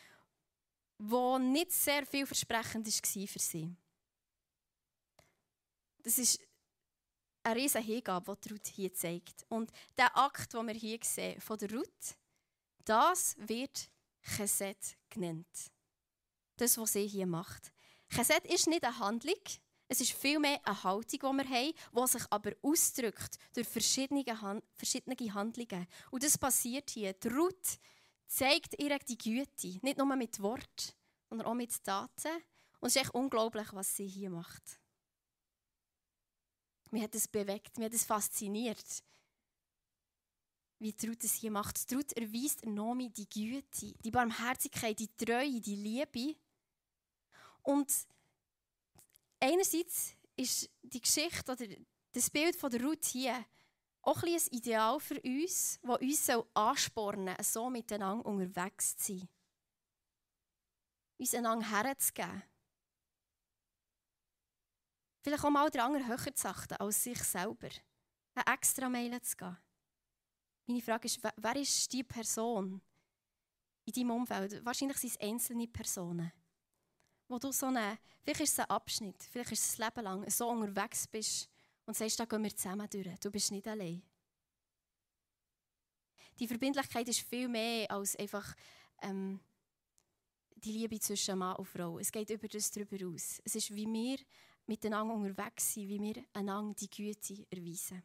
wo 0.99 1.39
nicht 1.39 1.73
sehr 1.73 2.07
vielversprechend 2.07 2.87
war 2.87 3.27
für 3.27 3.39
sie. 3.39 3.75
Das 6.03 6.19
ist 6.19 6.41
eine 7.43 7.57
riesige 7.57 7.85
Hingabe, 7.85 8.37
die 8.37 8.51
Ruth 8.51 8.67
hier 8.69 8.93
zeigt. 8.95 9.45
Und 9.49 9.73
der 9.97 10.17
Akt, 10.17 10.53
den 10.53 10.67
wir 10.67 10.75
hier 10.75 10.99
sehen, 11.03 11.41
von 11.41 11.59
der 11.59 11.73
Ruth, 11.73 12.17
das 12.85 13.37
wird 13.39 13.91
Chesed 14.37 14.97
genannt. 15.11 15.71
Das, 16.57 16.79
was 16.79 16.93
sie 16.93 17.07
hier 17.07 17.27
macht. 17.27 17.73
Chesed 18.09 18.47
ist 18.47 18.67
nicht 18.67 18.85
eine 18.85 18.99
Handlung, 18.99 19.41
es 19.93 20.01
ist 20.01 20.13
vielmehr 20.13 20.59
eine 20.65 20.83
Haltung, 20.85 21.21
die 21.21 21.23
wir 21.23 21.49
haben, 21.51 21.77
die 21.95 22.07
sich 22.07 22.23
aber 22.31 22.53
ausdrückt 22.63 23.39
durch 23.53 23.69
verschiedene, 23.69 24.25
Han 24.41 24.63
verschiedene 24.73 25.35
Handlungen. 25.35 25.87
Und 26.11 26.23
das 26.23 26.39
passiert 26.39 26.89
hier. 26.91 27.13
Die 27.13 27.29
Ruth 27.29 27.79
zeigt 28.27 28.81
ihr 28.81 28.99
die 28.99 29.19
Güte, 29.19 29.79
nicht 29.83 29.99
nur 29.99 30.17
mit 30.17 30.41
Wort, 30.41 30.97
sondern 31.29 31.47
auch 31.47 31.55
mit 31.55 31.85
Taten. 31.85 32.33
Und 32.81 32.89
es 32.89 32.97
ist 32.97 33.03
echt 33.03 33.15
unglaublich, 33.15 33.69
was 33.73 33.95
sie 33.95 34.07
hier 34.07 34.31
macht. 34.31 34.63
Mir 36.91 37.03
hat 37.03 37.15
es 37.15 37.29
bewegt, 37.29 37.77
mir 37.77 37.85
hat 37.87 37.95
es 37.95 38.05
fasziniert, 38.05 39.03
wie 40.79 40.95
Ruth 41.07 41.23
es 41.23 41.35
hier 41.35 41.51
macht. 41.51 41.77
Ruth 41.93 42.13
erweist 42.15 42.65
Nomi 42.65 43.11
die 43.11 43.29
Güte, 43.29 43.93
die 44.03 44.11
Barmherzigkeit, 44.11 44.99
die 44.99 45.15
Treue, 45.15 45.61
die 45.61 45.77
Liebe. 45.77 46.37
Und 47.61 47.93
einerseits 49.43 50.17
ist 50.37 50.71
die 50.83 51.01
Geschichte 51.01 51.53
oder 51.53 51.67
das 52.13 52.31
Bild 52.31 52.57
von 52.57 52.71
der 52.71 52.83
Ruth 52.83 53.05
hier 53.07 53.45
auch 54.03 54.23
ein, 54.23 54.35
ein 54.35 54.47
Ideal 54.51 54.99
für 55.01 55.21
uns, 55.21 55.81
das 55.83 56.01
uns 56.01 56.31
anspornen 56.55 57.35
soll, 57.37 57.45
so 57.45 57.71
miteinander 57.71 58.25
unterwegs 58.25 58.97
zu 58.97 59.19
sein. 59.19 59.29
Uns 61.19 61.35
einander 61.35 61.69
herzugeben. 61.69 62.43
Vielleicht 65.23 65.45
auch 65.45 65.51
mal 65.51 65.71
den 65.71 65.81
anderen 65.81 66.09
höher 66.09 66.35
zu 66.35 66.49
achten 66.49 66.75
als 66.75 67.03
sich 67.03 67.23
selber. 67.23 67.69
Eine 68.35 68.55
extra 68.55 68.89
Meile 68.89 69.21
zu 69.21 69.37
gehen. 69.37 69.57
Meine 70.67 70.81
Frage 70.81 71.07
ist, 71.07 71.23
wer 71.23 71.57
ist 71.57 71.93
die 71.93 72.03
Person 72.03 72.81
in 73.85 73.93
deinem 73.93 74.11
Umfeld? 74.11 74.65
Wahrscheinlich 74.65 74.99
sind 74.99 75.11
es 75.11 75.21
einzelne 75.21 75.69
Personen 75.69 76.33
wo 77.29 77.39
du 77.39 77.53
so 77.53 77.67
eine, 77.67 77.99
vielleicht 78.23 78.41
ist 78.43 78.53
es 78.53 78.59
ein 78.61 78.71
Abschnitt, 78.71 79.23
vielleicht 79.31 79.53
ist 79.53 79.67
es 79.67 79.81
ein 79.81 79.87
Leben 79.87 80.05
lang, 80.05 80.31
so 80.31 80.49
unterwegs 80.49 81.07
bist 81.07 81.49
und 81.87 81.97
sagst, 81.97 82.21
da 82.21 82.25
gehen 82.25 82.45
wir 82.45 82.55
zusammen 82.55 82.89
durch. 82.91 83.19
Du 83.21 83.31
bist 83.31 83.51
nicht 83.51 83.67
allein. 83.67 84.03
Die 86.39 86.47
Verbindlichkeit 86.47 87.09
ist 87.09 87.21
viel 87.21 87.49
mehr 87.49 87.91
als 87.91 88.17
einfach 88.17 88.55
ähm, 89.03 89.41
die 90.57 90.73
Liebe 90.73 90.99
zwischen 91.01 91.39
Mann 91.39 91.57
und 91.57 91.67
Frau. 91.67 91.99
Es 91.99 92.11
geht 92.11 92.31
über 92.31 92.49
das 92.49 92.71
darüber 92.71 93.07
aus. 93.09 93.41
Es 93.45 93.55
ist, 93.55 93.75
wie 93.75 93.87
wir 93.87 94.19
miteinander 94.67 95.15
unterwegs 95.15 95.75
sind, 95.75 95.89
wie 95.89 96.01
wir 96.01 96.25
einander 96.33 96.75
die 96.75 96.91
Güte 96.91 97.47
erweisen. 97.51 98.03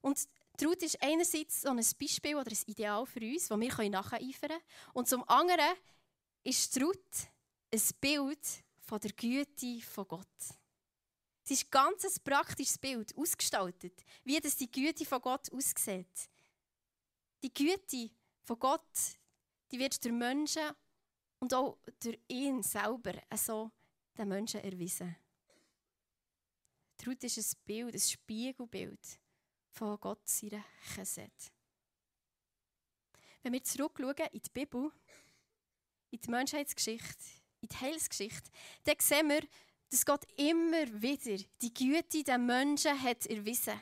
Und 0.00 0.26
Ruth 0.62 0.82
ist 0.82 1.02
einerseits 1.02 1.62
so 1.62 1.70
ein 1.70 1.76
Beispiel 1.76 2.36
oder 2.36 2.50
ein 2.50 2.58
Ideal 2.66 3.06
für 3.06 3.20
uns, 3.20 3.48
das 3.48 3.58
wir 3.58 3.90
nacheifern 3.90 4.50
können. 4.50 4.60
Und 4.92 5.08
zum 5.08 5.26
anderen 5.28 5.76
ist 6.42 6.80
Ruth 6.80 7.28
ein 7.72 7.80
Bild 8.00 8.64
von 8.80 9.00
der 9.00 9.12
Güte 9.12 9.80
von 9.82 10.08
Gott. 10.08 10.26
Es 11.44 11.50
ist 11.52 11.70
ganz 11.70 12.04
ein 12.04 12.22
praktisches 12.22 12.78
Bild, 12.78 13.16
ausgestaltet, 13.16 14.04
wie 14.24 14.40
das 14.40 14.56
die 14.56 14.70
Güte 14.70 15.04
von 15.04 15.20
Gott 15.20 15.50
aussieht. 15.52 16.28
Die 17.42 17.52
Güte 17.52 18.10
von 18.42 18.58
Gott, 18.58 19.18
die 19.70 19.78
wird 19.78 20.02
durch 20.04 20.14
Menschen 20.14 20.70
und 21.38 21.54
auch 21.54 21.78
durch 22.00 22.18
ihn 22.28 22.62
selber 22.62 23.14
also 23.28 23.70
den 24.16 24.28
Menschen 24.28 24.60
erwiesen. 24.60 25.16
Die 27.00 27.08
Ruth 27.08 27.24
ist 27.24 27.38
ein 27.38 27.60
Bild, 27.64 27.94
ein 27.94 28.00
Spiegelbild 28.00 29.18
von 29.70 29.98
Gott 30.00 30.28
seiner 30.28 30.64
Chesed. 30.94 31.52
Wenn 33.42 33.54
wir 33.54 33.64
zurückschauen 33.64 34.28
in 34.32 34.42
die 34.42 34.50
Bibel, 34.52 34.92
in 36.10 36.20
die 36.20 36.30
Menschheitsgeschichte, 36.30 37.39
in 37.60 37.68
die 37.68 37.76
Heilsgeschichte, 37.76 38.50
dann 38.84 38.96
sehen 38.98 39.28
wir, 39.28 39.42
dass 39.90 40.06
Gott 40.06 40.24
immer 40.36 40.86
wieder 41.02 41.42
die 41.60 41.74
Güte 41.74 42.22
der 42.22 42.38
Menschen 42.38 43.00
hat 43.02 43.26
erwiesen. 43.26 43.80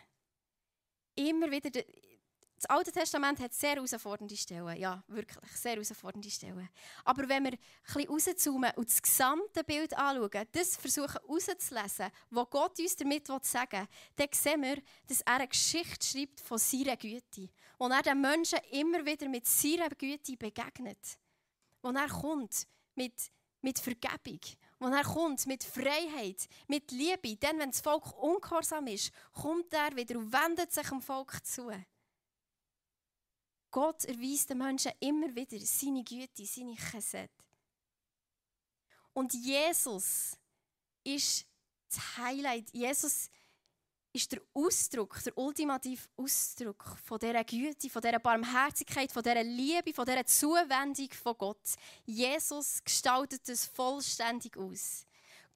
Immer 1.15 1.51
wieder. 1.51 1.71
Das 1.71 2.71
Alte 2.71 2.91
Testament 2.91 3.39
hat 3.39 3.55
sehr 3.55 3.77
herausfordernde 3.77 4.37
Stellen. 4.37 4.77
Ja, 4.77 5.05
wirklich, 5.07 5.53
sehr 5.53 5.73
herausfordernde 5.73 6.29
Stellen. 6.29 6.69
Aber 7.05 7.29
wenn 7.29 7.45
wir 7.45 7.53
ein 7.53 7.59
bisschen 7.85 8.09
rauszoomen 8.09 8.73
und 8.75 8.89
das 8.89 9.01
gesamte 9.01 9.63
Bild 9.63 9.97
anschauen, 9.97 10.49
das 10.51 10.77
versuchen 10.77 11.13
herauszulesen, 11.13 12.11
was 12.31 12.51
Gott 12.51 12.81
uns 12.81 12.97
damit 12.97 13.27
sagen 13.27 13.81
will, 13.81 13.89
dann 14.17 14.29
sehen 14.33 14.63
wir, 14.63 14.83
dass 15.07 15.21
er 15.21 15.35
eine 15.35 15.49
Geschichte 15.49 16.05
schreibt 16.05 16.41
von 16.41 16.59
seiner 16.59 16.97
Güte. 16.97 17.49
Wo 17.79 17.87
er 17.87 18.03
den 18.03 18.21
Menschen 18.21 18.59
immer 18.73 19.07
wieder 19.07 19.29
mit 19.29 19.47
seiner 19.47 19.91
Güte 19.91 20.37
begegnet. 20.37 21.19
Wo 21.81 21.91
er 21.91 22.09
kommt 22.09 22.67
mit 22.97 23.31
mit 23.61 23.79
Vergebung, 23.79 24.41
wo 24.79 24.87
er 24.87 25.05
kommt 25.05 25.47
mit 25.47 25.65
Freiheit, 25.65 26.49
mit 26.67 26.91
Liebe. 26.91 27.37
Denn 27.37 27.59
wenn 27.59 27.71
das 27.71 27.81
Volk 27.81 28.13
ungehorsam 28.19 28.87
ist, 28.87 29.13
kommt 29.33 29.73
er 29.73 29.95
wieder 29.97 30.19
und 30.19 30.33
wendet 30.33 30.73
sich 30.73 30.89
dem 30.89 31.03
Volk 31.03 31.45
zu. 31.45 31.71
Gott 33.71 34.05
erweist 34.05 34.51
den 34.51 34.59
Menschen 34.59 34.93
immer 35.01 35.35
wieder 35.35 35.59
seine 35.61 36.03
Güte, 36.03 36.47
seine 36.47 36.77
Chesed. 36.77 37.31
Und 39.13 39.35
Jesus 39.35 40.37
ist 41.05 41.47
das 41.91 42.17
Highlight. 42.17 42.73
Jesus 42.73 43.31
ist 44.13 44.33
der 44.33 44.41
Ausdruck, 44.55 45.23
der 45.23 45.37
ultimative 45.37 46.03
Ausdruck 46.17 46.97
von 47.05 47.19
dieser 47.19 47.45
Güte, 47.45 47.91
von 47.91 48.03
dieser 48.03 48.19
Barmherzigkeit, 48.19 49.13
von 49.13 49.23
dieser 49.23 49.45
Liebe, 49.45 49.93
von 49.93 50.07
dieser 50.07 50.25
Zuwendung 50.25 51.11
von 51.11 51.37
Gott. 51.37 51.75
Jesus 52.05 52.83
gestaltet 52.83 53.49
es 53.49 53.67
vollständig 53.67 54.57
aus. 54.57 55.05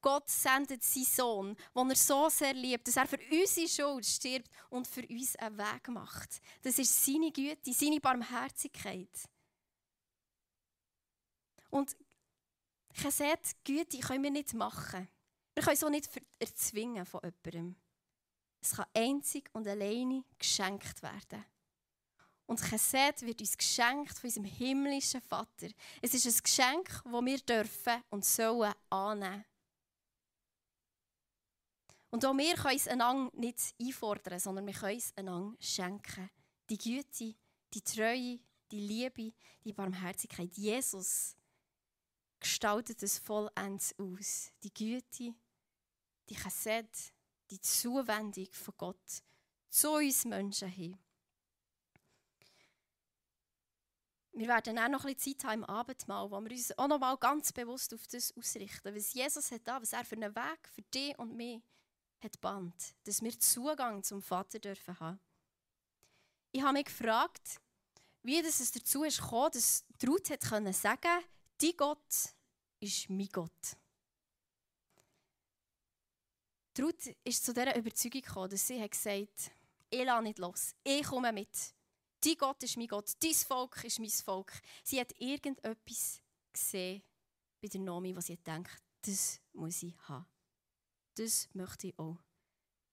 Gott 0.00 0.28
sendet 0.28 0.82
seinen 0.82 1.04
Sohn, 1.04 1.56
den 1.74 1.90
er 1.90 1.96
so 1.96 2.28
sehr 2.28 2.54
liebt, 2.54 2.88
dass 2.88 2.96
er 2.96 3.06
für 3.06 3.20
unsere 3.30 3.68
Schuld 3.68 4.04
stirbt 4.04 4.50
und 4.68 4.86
für 4.86 5.06
uns 5.06 5.36
einen 5.36 5.56
Weg 5.56 5.88
macht. 5.88 6.42
Das 6.60 6.78
ist 6.78 7.04
seine 7.04 7.30
Güte, 7.30 7.72
seine 7.72 8.00
Barmherzigkeit. 8.00 9.08
Und 11.70 11.96
ich 12.94 13.10
sehe, 13.10 13.38
Güte 13.64 13.98
können 13.98 14.24
wir 14.24 14.30
nicht 14.30 14.52
machen. 14.54 15.08
Wir 15.54 15.62
können 15.62 15.76
es 15.76 15.84
auch 15.84 15.90
nicht 15.90 16.10
erzwingen 16.38 17.06
von 17.06 17.20
jemandem. 17.22 17.76
Es 18.62 18.76
kann 18.76 18.86
einzig 18.94 19.50
und 19.52 19.66
alleine 19.66 20.24
geschenkt 20.38 21.02
werden. 21.02 21.44
Und 22.46 22.60
Chesed 22.60 23.22
wird 23.22 23.40
uns 23.40 23.56
geschenkt 23.56 24.16
von 24.16 24.28
unserem 24.28 24.44
himmlischen 24.44 25.20
Vater. 25.20 25.68
Es 26.00 26.14
ist 26.14 26.26
ein 26.26 26.42
Geschenk, 26.42 27.02
das 27.04 27.24
wir 27.24 27.38
dürfen 27.38 28.02
und 28.10 28.24
sollen 28.24 28.72
annehmen. 28.88 29.44
Und 32.10 32.24
auch 32.24 32.36
wir 32.36 32.54
können 32.54 32.76
es 32.76 32.88
einander 32.88 33.30
nicht 33.34 33.74
einfordern, 33.80 34.38
sondern 34.38 34.66
wir 34.66 34.74
können 34.74 34.98
es 34.98 35.16
einander 35.16 35.56
schenken. 35.60 36.30
Die 36.68 36.78
Güte, 36.78 37.34
die 37.72 37.80
Treue, 37.80 38.38
die 38.70 38.80
Liebe, 38.80 39.32
die 39.64 39.72
Barmherzigkeit. 39.72 40.52
Jesus 40.52 41.36
gestaltet 42.38 43.02
es 43.02 43.18
vollends 43.18 43.94
aus. 43.98 44.52
Die 44.62 44.72
Güte, 44.72 45.34
die 46.28 46.34
Chesed, 46.34 47.14
die 47.52 47.60
Zuwendung 47.60 48.50
von 48.50 48.74
Gott 48.78 49.22
zu 49.68 49.90
uns 49.92 50.24
Menschen 50.24 50.68
hin. 50.68 50.98
Wir 54.32 54.48
werden 54.48 54.78
auch 54.78 54.88
noch 54.88 55.04
ein 55.04 55.14
bisschen 55.14 55.38
Zeit 55.38 55.50
haben 55.50 55.62
im 55.62 55.64
Abendmahl, 55.64 56.30
wo 56.30 56.40
wir 56.40 56.50
uns 56.50 56.78
auch 56.78 56.88
noch 56.88 56.98
mal 56.98 57.16
ganz 57.18 57.52
bewusst 57.52 57.92
auf 57.92 58.06
das 58.06 58.34
ausrichten, 58.34 58.94
was 58.94 59.12
Jesus 59.12 59.50
hat 59.50 59.60
da, 59.64 59.80
was 59.80 59.92
er 59.92 60.04
für 60.06 60.16
einen 60.16 60.34
Weg 60.34 60.68
für 60.74 60.82
dich 60.82 61.18
und 61.18 61.36
mich 61.36 61.62
hat 62.22 62.40
band, 62.40 62.74
dass 63.04 63.20
wir 63.20 63.38
Zugang 63.38 64.02
zum 64.02 64.22
Vater 64.22 64.58
dürfen 64.58 64.98
haben. 64.98 65.20
Ich 66.52 66.62
habe 66.62 66.72
mich 66.72 66.86
gefragt, 66.86 67.60
wie 68.22 68.38
es 68.38 68.72
dazu 68.72 69.04
ist 69.04 69.20
gekommen, 69.20 69.50
dass 69.52 69.84
Ruth 70.06 70.30
hat 70.30 70.40
können 70.40 70.72
sagen, 70.72 71.24
dein 71.60 71.76
Gott 71.76 72.34
ist 72.80 73.10
mein 73.10 73.28
Gott. 73.28 73.76
Ruth 76.80 77.14
ist 77.24 77.44
zu 77.44 77.52
dieser 77.52 77.76
Überzeugung 77.76 78.22
gekommen, 78.22 78.50
dass 78.50 78.66
sie 78.66 78.80
hat 78.80 78.90
gesagt 78.90 79.52
ich 79.92 80.04
lasse 80.04 80.22
nicht 80.22 80.38
los, 80.38 80.74
ich 80.82 81.04
komme 81.04 81.32
mit. 81.32 81.74
Dein 82.24 82.36
Gott 82.38 82.62
ist 82.62 82.76
mein 82.78 82.86
Gott, 82.86 83.12
dein 83.20 83.34
Volk 83.34 83.84
ist 83.84 83.98
mein 83.98 84.08
Volk. 84.08 84.52
Sie 84.82 84.98
hat 84.98 85.12
irgendetwas 85.18 86.22
gesehen 86.52 87.02
bei 87.60 87.68
der 87.68 87.80
Nomi, 87.80 88.16
was 88.16 88.26
sie 88.26 88.36
denkt, 88.36 88.70
das 89.02 89.40
muss 89.52 89.82
ich 89.82 89.94
haben. 90.08 90.26
Das 91.14 91.48
möchte 91.52 91.88
ich 91.88 91.98
auch. 91.98 92.16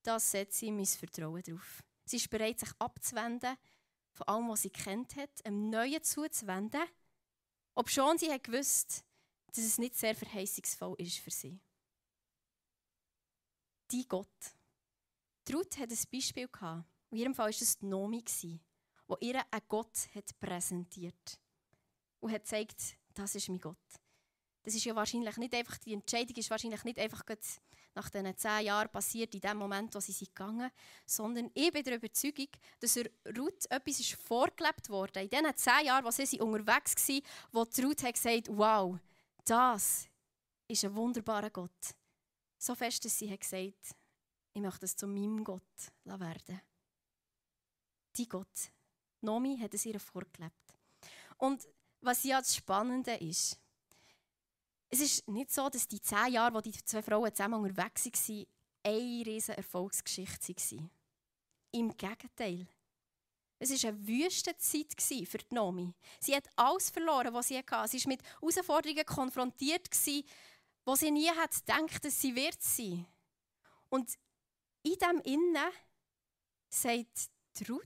Das 0.04 0.32
setze 0.32 0.66
ich 0.66 0.72
mein 0.72 0.86
Vertrauen 0.86 1.42
drauf. 1.42 1.84
Sie 2.06 2.18
ist 2.18 2.30
bereit, 2.30 2.60
sich 2.60 2.72
abzuwenden 2.80 3.56
von 4.12 4.28
allem, 4.28 4.50
was 4.50 4.64
sie 4.64 4.70
kennt 4.70 5.16
hat, 5.16 5.46
einem 5.46 5.70
Neuen 5.70 6.04
zuzuwenden, 6.04 6.84
obschon 7.76 8.18
sie 8.18 8.32
hat 8.32 8.44
gewusst, 8.44 9.06
dass 9.48 9.64
es 9.64 9.78
nicht 9.78 9.96
sehr 9.96 10.16
verheißungsvoll 10.16 10.96
ist 10.98 11.20
für 11.20 11.32
sie. 11.32 11.62
Die 13.92 14.08
Gott. 14.08 14.28
Die 15.48 15.54
Ruth 15.54 15.78
hat 15.80 15.90
ein 15.90 15.98
Beispiel 16.12 16.48
gehabt. 16.48 16.86
In 17.12 17.18
ihrem 17.18 17.34
Fall 17.34 17.52
war 17.52 17.62
es 17.62 17.78
die 17.78 17.86
Nomi, 17.86 18.24
die 18.24 18.60
ihr 19.22 19.44
einen 19.52 19.62
Gott 19.68 20.10
hat 20.14 20.40
präsentiert 20.40 21.40
und 22.20 22.32
hat 22.32 22.44
gesagt, 22.44 22.98
das 23.14 23.34
ist 23.36 23.50
mein 23.50 23.60
Gott. 23.60 23.78
Das 24.62 24.76
ist 24.76 24.86
ja 24.86 24.96
wahrscheinlich 24.96 25.38
nicht 25.38 25.56
einfach, 25.56 25.78
die 25.80 25.94
Entscheidung 25.94 26.36
ist 26.36 26.50
wahrscheinlich 26.50 26.84
nicht 26.84 27.00
einfach 27.00 27.24
nach 27.96 28.10
diesen 28.10 28.38
zehn 28.38 28.66
Jahren 28.66 28.90
passiert, 28.90 29.34
in 29.34 29.42
dem 29.42 29.58
Moment, 29.58 29.96
wo 29.96 30.00
sie 30.00 30.12
sind 30.12 30.36
gegangen 30.36 30.70
sondern 31.06 31.50
ich 31.56 31.72
bin 31.72 31.84
der 31.84 31.96
Überzeugung, 31.96 32.50
dass 32.80 32.98
er 32.98 33.10
Ruth 33.36 33.66
etwas 33.72 34.00
ist 34.00 34.14
vorgelebt 34.14 34.90
wurde. 34.90 35.22
In 35.22 35.30
diesen 35.30 35.56
zehn 35.56 35.86
Jahren, 35.86 36.06
wo 36.06 36.12
sie 36.12 36.40
unterwegs 36.40 37.10
waren, 37.10 37.22
wo 37.52 37.66
die 37.66 37.82
Ruth 37.82 38.04
hat 38.04 38.14
gesagt 38.14 38.48
wow, 38.50 39.00
das 39.44 40.08
ist 40.68 40.86
ein 40.86 40.96
wunderbarer 40.96 41.50
Gott. 41.50 41.96
So 42.60 42.76
fest, 42.76 43.04
dass 43.06 43.18
sie 43.18 43.32
hat 43.32 43.40
gesagt 43.40 43.96
ich 44.54 44.62
möchte 44.62 44.86
es 44.86 44.96
zu 44.96 45.08
meinem 45.08 45.44
Gott 45.44 45.62
werden. 46.04 46.62
Die 48.18 48.28
Gott. 48.28 48.72
Nomi 49.22 49.58
hat 49.58 49.74
es 49.74 49.86
ihr 49.86 50.00
vorgelebt. 50.00 50.74
Und 51.38 51.68
was 52.02 52.24
ja 52.24 52.40
das 52.40 52.56
Spannende 52.56 53.14
ist, 53.16 53.60
es 54.90 55.02
ist 55.02 55.28
nicht 55.28 55.52
so, 55.52 55.70
dass 55.70 55.88
die 55.88 56.02
zehn 56.02 56.34
Jahre, 56.34 56.54
wo 56.54 56.62
die 56.62 56.72
zwei 56.72 57.02
Frauen 57.02 57.34
zusammen 57.34 57.62
unterwegs 57.64 58.06
waren, 58.06 58.46
eine 58.84 59.26
riesige 59.26 59.58
Erfolgsgeschichte 59.58 60.54
waren. 60.56 60.90
Im 61.72 61.96
Gegenteil. 61.96 62.68
Es 63.60 63.84
war 63.84 63.90
eine 63.90 64.08
wüste 64.08 64.58
Zeit 64.58 64.96
für 65.28 65.38
Nomi. 65.52 65.94
Sie 66.20 66.36
hat 66.36 66.50
alles 66.56 66.90
verloren, 66.90 67.34
was 67.34 67.50
sie 67.50 67.58
hatte. 67.58 67.88
Sie 67.88 68.04
war 68.04 68.08
mit 68.08 68.24
Herausforderungen 68.24 69.06
konfrontiert, 69.06 69.90
die 70.88 70.96
sie 70.96 71.12
nie 71.12 71.30
hat 71.30 71.54
gedacht, 71.54 72.04
dass 72.04 72.20
sie 72.20 72.36
wird 72.36 72.62
sein. 72.62 73.06
Und 73.90 74.18
in 74.84 74.96
dem 74.96 75.22
Innen 75.22 75.72
sagt 76.70 77.30
Ruth, 77.68 77.86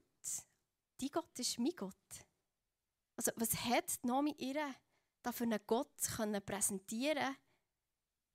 die 1.02 1.10
Gott 1.10 1.38
ist 1.40 1.60
mein 1.60 1.76
Gott. 1.76 1.94
Also 3.16 3.32
was 3.36 3.56
hat 3.56 4.04
Nomi 4.04 4.36
ihr 4.38 4.76
da 5.22 5.32
für 5.32 5.44
einen 5.44 5.60
Gott 5.66 5.96
können 6.16 6.44
präsentieren 6.44 7.36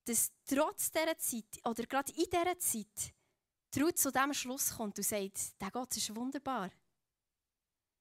dass 0.08 0.32
trotz 0.46 0.90
dieser 0.90 1.18
Zeit 1.18 1.60
oder 1.64 1.84
gerade 1.84 2.12
in 2.12 2.24
dieser 2.30 2.58
Zeit 2.58 3.14
Ruth 3.78 3.98
zu 3.98 4.10
dem 4.10 4.32
Schluss 4.32 4.74
kommt 4.74 4.96
und 4.96 5.04
sagt, 5.04 5.60
der 5.60 5.70
Gott 5.70 5.94
ist 5.96 6.14
wunderbar. 6.16 6.70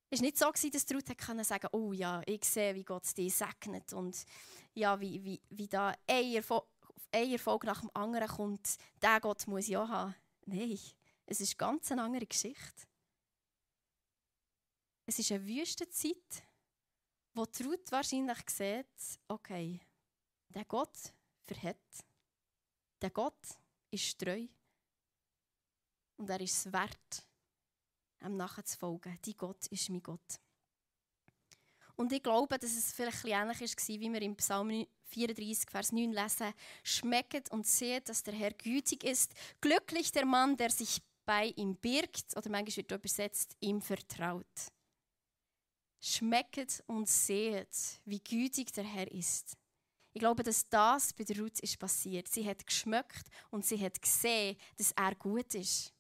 Es 0.10 0.20
war 0.20 0.26
nicht 0.26 0.38
so, 0.38 0.50
dass 0.52 0.94
Ruth 0.94 1.08
sagen 1.08 1.42
konnte, 1.42 1.70
oh 1.74 1.92
ja, 1.92 2.22
ich 2.26 2.46
sehe, 2.46 2.74
wie 2.76 2.84
Gott 2.84 3.18
dich 3.18 3.36
segnet 3.36 3.92
und 3.92 4.26
ja, 4.74 5.00
wie, 5.00 5.22
wie, 5.24 5.42
wie 5.50 5.68
da 5.68 5.94
ein 6.08 6.34
Erfolg, 6.34 6.66
ein 7.12 7.30
Erfolg 7.32 7.66
nach 7.66 7.82
dem 7.82 7.92
anderen 7.94 8.28
kommt, 8.28 8.78
der 9.02 9.20
Gott 9.20 9.46
muss 9.48 9.70
auch 9.74 9.90
haben. 9.90 10.16
Nein, 10.46 10.80
es 11.26 11.42
ist 11.42 11.58
ganz 11.58 11.92
eine 11.92 12.04
andere 12.04 12.26
Geschichte. 12.26 12.88
Es 15.06 15.20
ist 15.20 15.32
eine 15.32 15.46
wüste 15.46 15.90
Zeit, 15.90 16.44
wo 17.34 17.46
die 17.46 17.64
Ruth 17.64 17.92
wahrscheinlich 17.92 18.50
sieht, 18.50 19.20
okay, 19.28 19.82
der 20.50 20.66
Gott 20.66 20.98
verhält, 21.44 21.78
der 23.02 23.10
Gott 23.10 23.40
ist 23.92 24.18
treu 24.18 24.48
und 26.16 26.30
er 26.30 26.40
ist 26.42 26.66
es 26.66 26.74
wert, 26.74 27.27
ihm 28.24 28.38
nachzufolgen. 28.38 29.20
Die 29.26 29.36
Gott 29.36 29.68
ist 29.68 29.90
mein 29.90 30.04
Gott. 30.04 30.40
Und 31.96 32.14
ich 32.14 32.22
glaube, 32.22 32.60
dass 32.60 32.72
es 32.72 32.94
vielleicht 32.94 33.26
ein 33.26 33.50
ähnlich 33.50 33.60
war, 33.62 33.88
wie 33.88 34.14
wir 34.14 34.22
im 34.22 34.36
Psalm 34.36 34.86
34, 35.06 35.70
Vers 35.70 35.92
9 35.92 36.12
lesen. 36.12 36.54
Schmecket 36.84 37.52
und 37.52 37.66
seht, 37.66 38.08
dass 38.10 38.24
der 38.24 38.36
Herr 38.36 38.52
gütig 38.52 39.04
ist. 39.04 39.34
Glücklich 39.62 40.12
der 40.12 40.26
Mann, 40.26 40.56
der 40.58 40.70
sich 40.70 41.02
bei 41.26 41.48
ihm 41.56 41.76
birgt, 41.76 42.38
oder 42.38 42.50
manchmal 42.50 42.78
wird 42.78 42.92
übersetzt, 42.92 43.56
ihm 43.60 43.82
vertraut. 43.82 44.46
Schmecket 46.00 46.84
und 46.86 47.10
seht, 47.10 48.00
wie 48.06 48.20
gütig 48.20 48.72
der 48.74 48.84
Herr 48.84 49.12
ist. 49.12 49.58
Ich 50.14 50.20
glaube, 50.20 50.44
dass 50.44 50.70
das 50.70 51.14
bei 51.14 51.24
der 51.24 51.40
Ruth 51.40 51.60
ist 51.60 51.78
passiert. 51.80 52.28
Sie 52.28 52.48
hat 52.48 52.66
geschmeckt 52.66 53.28
und 53.50 53.66
sie 53.66 53.80
hat 53.80 54.02
gesehen, 54.02 54.58
dass 54.78 54.92
er 54.92 55.16
gut 55.16 55.54
ist. 55.56 55.94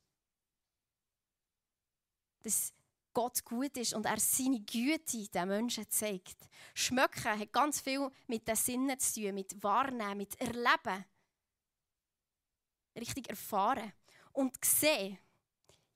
Dass 2.43 2.73
Gott 3.13 3.43
gut 3.43 3.75
ist 3.77 3.93
und 3.93 4.05
er 4.05 4.19
seine 4.19 4.59
Güte 4.59 5.27
den 5.27 5.47
Menschen 5.47 5.89
zeigt. 5.89 6.37
Schmecken 6.73 7.39
hat 7.39 7.51
ganz 7.51 7.81
viel 7.81 8.09
mit 8.27 8.47
den 8.47 8.55
Sinnen 8.55 8.99
zu 8.99 9.21
tun, 9.21 9.33
mit 9.33 9.63
Wahrnehmen, 9.63 10.17
mit 10.17 10.39
Erleben. 10.39 11.05
Richtig 12.95 13.29
erfahren. 13.29 13.91
Und 14.33 14.63
sehen 14.63 15.17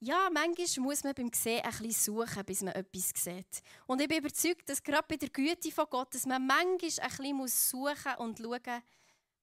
ja, 0.03 0.31
manchmal 0.33 0.83
muss 0.83 1.03
man 1.03 1.13
beim 1.13 1.31
Sehen 1.31 1.63
ein 1.63 1.69
bisschen 1.69 2.15
suchen, 2.15 2.43
bis 2.43 2.63
man 2.63 2.73
etwas 2.73 3.11
sieht. 3.15 3.61
Und 3.85 4.01
ich 4.01 4.07
bin 4.07 4.17
überzeugt, 4.17 4.67
dass 4.67 4.81
gerade 4.81 5.05
bei 5.07 5.15
der 5.15 5.29
Güte 5.29 5.71
von 5.71 5.85
Gott, 5.91 6.15
dass 6.15 6.25
man 6.25 6.45
manchmal 6.45 6.71
ein 6.71 6.79
bisschen 6.79 7.47
suchen 7.47 8.13
muss 8.17 8.17
und 8.17 8.39
schauen, 8.39 8.83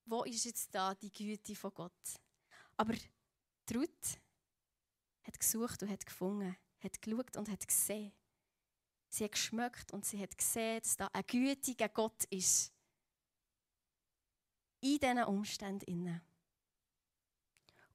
wo 0.04 0.24
ist 0.24 0.44
jetzt 0.44 0.74
da 0.74 0.96
die 0.96 1.12
Güte 1.12 1.54
von 1.54 1.72
Gott. 1.72 1.92
Aber 2.76 2.92
Ruth 3.72 4.18
hat 5.22 5.38
gesucht 5.38 5.80
und 5.84 5.90
hat 5.90 6.04
gefunden, 6.04 6.56
hat 6.82 7.00
geschaut 7.02 7.36
und 7.36 7.48
hat 7.48 7.66
gesehen. 7.66 8.12
Sie 9.08 9.24
hat 9.24 9.32
geschmeckt 9.32 9.92
und 9.92 10.04
sie 10.04 10.20
hat 10.22 10.36
gesehen, 10.36 10.80
dass 10.82 10.96
da 10.96 11.08
ein 11.12 11.26
gütiger 11.26 11.88
Gott 11.88 12.24
ist. 12.24 12.72
In 14.80 14.98
diesen 14.98 15.24
Umständen. 15.24 16.20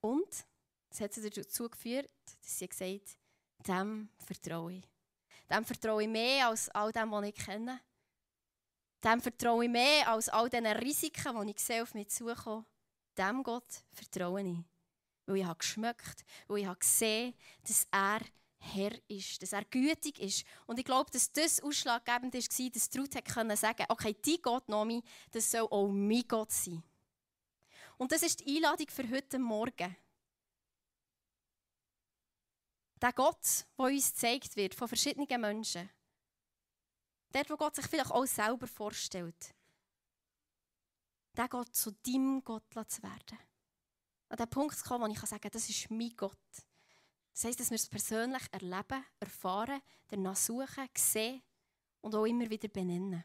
Und 0.01 0.45
das 0.89 1.01
hat 1.01 1.13
sie 1.13 1.29
dazu 1.29 1.69
geführt, 1.69 2.11
dass 2.41 2.59
sie 2.59 2.67
gesagt 2.67 3.17
hat, 3.59 3.67
dem 3.67 4.09
vertraue 4.17 4.73
ich. 4.73 4.83
Dem 5.49 5.63
vertraue 5.63 6.03
ich 6.03 6.09
mehr 6.09 6.47
als 6.47 6.69
all 6.69 6.91
dem, 6.91 7.11
was 7.11 7.25
ich 7.25 7.35
kenne. 7.35 7.79
Dem 9.03 9.21
vertraue 9.21 9.65
ich 9.65 9.71
mehr 9.71 10.07
als 10.09 10.29
all 10.29 10.49
diesen 10.49 10.65
Risiken, 10.67 11.45
die 11.45 11.51
ich 11.51 11.59
sehe, 11.59 11.83
auf 11.83 11.93
mich 11.93 12.09
zukommen. 12.09 12.65
Dem 13.17 13.43
Gott 13.43 13.83
vertraue 13.91 14.41
ich. 14.41 14.59
Weil 15.25 15.37
ich 15.37 15.45
habe 15.45 15.57
geschmeckt, 15.57 16.25
weil 16.47 16.59
ich 16.59 16.65
habe 16.65 16.79
gesehen, 16.79 17.33
dass 17.63 17.87
er 17.91 18.19
Herr 18.63 18.91
ist, 19.09 19.41
dass 19.41 19.53
er 19.53 19.65
gütig 19.65 20.19
ist. 20.19 20.45
Und 20.65 20.79
ich 20.79 20.85
glaube, 20.85 21.11
dass 21.11 21.31
das 21.31 21.61
ausschlaggebend 21.61 22.33
war, 22.33 22.69
dass 22.69 22.97
Ruth 22.97 23.13
sagen 23.13 23.75
konnte, 23.77 23.89
okay, 23.89 24.15
dein 24.25 24.41
Gott, 24.41 24.69
Nomi, 24.69 25.03
das 25.31 25.51
soll 25.51 25.67
auch 25.69 25.89
mein 25.89 26.23
Gott 26.27 26.51
sein. 26.51 26.81
Und 27.97 28.11
das 28.11 28.23
ist 28.23 28.39
die 28.39 28.55
Einladung 28.55 28.87
für 28.89 29.09
heute 29.09 29.37
Morgen. 29.37 29.95
Der 33.01 33.13
Gott, 33.13 33.65
der 33.77 33.85
uns 33.85 34.13
gezeigt 34.13 34.55
wird 34.55 34.75
von 34.75 34.87
verschiedenen 34.87 35.41
Menschen. 35.41 35.89
Der, 37.33 37.43
wo 37.49 37.57
Gott 37.57 37.75
sich 37.75 37.85
vielleicht 37.87 38.11
auch 38.11 38.25
selber 38.25 38.67
vorstellt. 38.67 39.53
Der 41.35 41.49
Gott 41.49 41.75
zu 41.75 41.91
deinem 41.91 42.43
Gott 42.43 42.63
zu 42.87 43.03
werden. 43.03 43.39
An 44.29 44.37
den 44.37 44.49
Punkt 44.49 44.77
zu 44.77 44.83
kommen, 44.85 45.03
wo 45.03 45.11
ich 45.11 45.19
sagen 45.19 45.41
kann, 45.41 45.51
das 45.51 45.69
ist 45.69 45.91
mein 45.91 46.15
Gott. 46.15 46.37
Das 47.33 47.45
heisst, 47.45 47.59
dass 47.59 47.71
wir 47.71 47.75
es 47.75 47.87
persönlich 47.87 48.43
erleben, 48.51 49.03
erfahren, 49.19 49.81
danach 50.07 50.35
suchen, 50.35 50.87
sehen 50.95 51.41
und 52.01 52.13
auch 52.13 52.25
immer 52.25 52.49
wieder 52.49 52.67
benennen. 52.67 53.23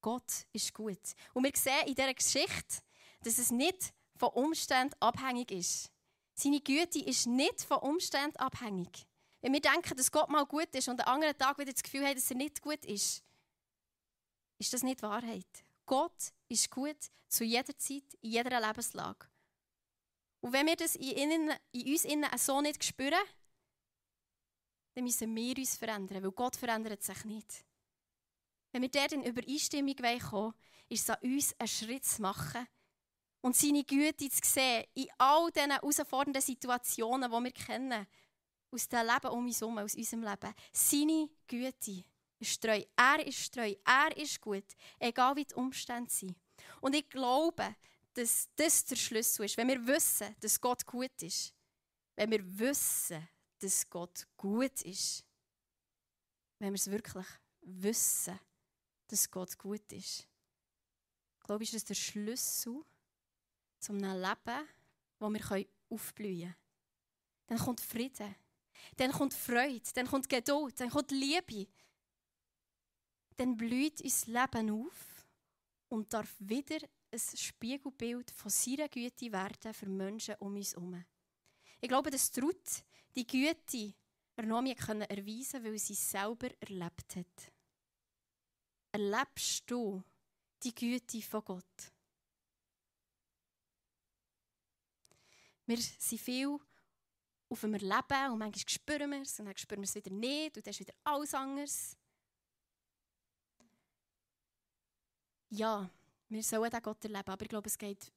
Gott 0.00 0.46
ist 0.52 0.72
gut. 0.72 1.14
Und 1.34 1.44
wir 1.44 1.52
sehen 1.54 1.86
in 1.86 1.94
dieser 1.94 2.14
Geschichte, 2.14 2.82
dass 3.22 3.38
es 3.38 3.50
nicht 3.50 3.92
von 4.16 4.30
Umständen 4.30 4.94
abhängig 5.00 5.50
ist. 5.50 5.90
Seine 6.34 6.60
Güte 6.60 7.00
ist 7.00 7.26
nicht 7.26 7.62
von 7.62 7.78
Umständen 7.78 8.36
abhängig. 8.36 9.06
Wenn 9.40 9.52
wir 9.52 9.60
denken, 9.60 9.96
dass 9.96 10.10
Gott 10.10 10.28
mal 10.30 10.46
gut 10.46 10.74
ist 10.74 10.88
und 10.88 11.00
am 11.00 11.14
anderen 11.14 11.36
Tag 11.36 11.58
wieder 11.58 11.72
das 11.72 11.82
Gefühl 11.82 12.06
haben, 12.06 12.14
dass 12.14 12.30
er 12.30 12.36
nicht 12.36 12.62
gut 12.62 12.84
ist, 12.84 13.22
ist 14.58 14.72
das 14.72 14.82
nicht 14.82 15.02
Wahrheit. 15.02 15.46
Gott 15.84 16.32
ist 16.48 16.70
gut 16.70 16.96
zu 17.28 17.44
jeder 17.44 17.76
Zeit, 17.76 18.14
in 18.20 18.30
jeder 18.30 18.60
Lebenslage. 18.60 19.26
Und 20.40 20.52
wenn 20.52 20.66
wir 20.66 20.76
das 20.76 20.96
in, 20.96 21.10
innen, 21.10 21.52
in 21.72 21.92
uns 21.92 22.04
innen 22.04 22.38
so 22.38 22.60
nicht 22.60 22.84
spüren, 22.84 23.18
dann 24.94 25.04
müssen 25.04 25.34
wir 25.34 25.56
uns 25.56 25.76
verändern, 25.76 26.22
weil 26.22 26.30
Gott 26.32 26.56
verändert 26.56 27.02
sich 27.02 27.24
nicht. 27.24 27.64
Wenn 28.72 28.82
wir 28.82 28.90
dort 28.90 29.12
in 29.12 29.22
Übereinstimmung 29.22 29.96
kommen 30.20 30.54
ist 30.88 31.08
es 31.08 31.10
an 31.10 31.16
uns, 31.22 31.54
einen 31.58 31.68
Schritt 31.68 32.04
zu 32.04 32.22
machen 32.22 32.66
und 33.40 33.54
seine 33.54 33.84
Güte 33.84 34.30
zu 34.30 34.40
sehen 34.42 34.84
in 34.94 35.08
all 35.18 35.50
diesen 35.50 35.70
herausfordernden 35.70 36.42
Situationen, 36.42 37.30
die 37.30 37.44
wir 37.44 37.52
kennen, 37.52 38.06
aus 38.70 38.88
dem 38.88 39.06
Leben 39.06 39.30
um 39.30 39.46
uns 39.46 39.60
herum, 39.60 39.78
aus 39.78 39.94
unserem 39.94 40.22
Leben. 40.22 40.54
Seine 40.72 41.28
Güte 41.46 42.04
ist 42.38 42.62
treu. 42.62 42.82
Er 42.96 43.26
ist 43.26 43.52
treu. 43.52 43.74
Er 43.84 44.16
ist 44.16 44.40
gut, 44.40 44.64
egal 44.98 45.36
wie 45.36 45.44
die 45.44 45.54
Umstände 45.54 46.10
sind. 46.10 46.36
Und 46.80 46.94
ich 46.94 47.08
glaube, 47.08 47.76
dass 48.18 48.48
das 48.56 48.84
der 48.84 48.96
Schlüssel 48.96 49.44
ist. 49.44 49.56
Wenn 49.56 49.68
wir 49.68 49.86
wissen, 49.86 50.34
dass 50.40 50.60
Gott 50.60 50.84
gut 50.84 51.22
ist, 51.22 51.54
wenn 52.16 52.32
wir 52.32 52.58
wissen, 52.58 53.28
dass 53.60 53.88
Gott 53.88 54.26
gut 54.36 54.82
ist, 54.82 55.24
wenn 56.58 56.72
wir 56.72 56.78
es 56.78 56.90
wirklich 56.90 57.26
wissen, 57.60 58.36
dass 59.06 59.30
Gott 59.30 59.56
gut 59.56 59.92
ist, 59.92 60.26
glaube 61.44 61.62
ich, 61.62 61.72
ist 61.72 61.76
das 61.76 61.84
der 61.84 61.94
Schlüssel 61.94 62.84
zu 63.78 63.92
einem 63.92 64.20
Leben, 64.20 64.68
wo 65.20 65.28
wir 65.30 65.66
aufblühen 65.88 66.40
können. 66.40 66.56
Dann 67.46 67.58
kommt 67.58 67.80
Frieden, 67.80 68.34
dann 68.96 69.12
kommt 69.12 69.32
Freude, 69.32 69.92
dann 69.94 70.08
kommt 70.08 70.28
Geduld, 70.28 70.80
dann 70.80 70.90
kommt 70.90 71.12
Liebe. 71.12 71.68
Dann 73.36 73.56
blüht 73.56 74.02
unser 74.02 74.26
Leben 74.26 74.70
auf 74.72 75.24
und 75.88 76.12
darf 76.12 76.34
wieder 76.40 76.80
ein 77.10 77.18
Spiegelbild 77.18 78.30
von 78.30 78.50
seiner 78.50 78.88
Güte 78.88 79.32
werden 79.32 79.74
für 79.74 79.88
Menschen 79.88 80.34
um 80.40 80.54
uns 80.54 80.74
herum. 80.74 81.04
Ich 81.80 81.88
glaube, 81.88 82.10
dass 82.10 82.30
Ruth 82.40 82.84
die 83.14 83.26
Güte 83.26 83.94
Ernomie 84.36 84.74
können 84.74 85.02
erweisen 85.02 85.64
weil 85.64 85.78
sie 85.78 85.94
es 85.94 86.10
selber 86.10 86.48
erlebt 86.60 87.16
hat. 87.16 87.52
Erlebst 88.92 89.68
du 89.70 90.02
die 90.62 90.74
Güte 90.74 91.20
von 91.22 91.44
Gott? 91.44 91.92
Wir 95.66 95.76
sind 95.76 96.20
viel 96.20 96.58
auf 97.48 97.60
dem 97.60 97.74
Erleben 97.74 98.32
und 98.32 98.38
manchmal 98.38 98.68
spüren 98.68 99.10
wir 99.10 99.22
es 99.22 99.38
und 99.40 99.46
dann 99.46 99.56
spüren 99.56 99.80
wir 99.80 99.88
es 99.88 99.94
wieder 99.94 100.10
nicht 100.10 100.56
und 100.56 100.66
dann 100.66 100.70
ist 100.70 100.80
wieder 100.80 100.94
alles 101.04 101.34
anders. 101.34 101.96
Ja, 105.50 105.90
wir 106.28 106.42
sollen 106.42 106.70
den 106.70 106.82
Gott 106.82 107.04
erleben, 107.04 107.30
aber 107.30 107.42
ich 107.42 107.48
glaube, 107.48 107.68
es 107.68 107.78
geht 107.78 108.12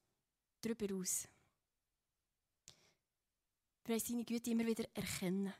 darüber 0.60 0.94
aus. 0.96 1.28
Wir 3.84 3.94
wollen 3.94 4.00
seine 4.00 4.24
Güte 4.24 4.50
immer 4.50 4.66
wieder 4.66 4.84
erkennen. 4.94 5.52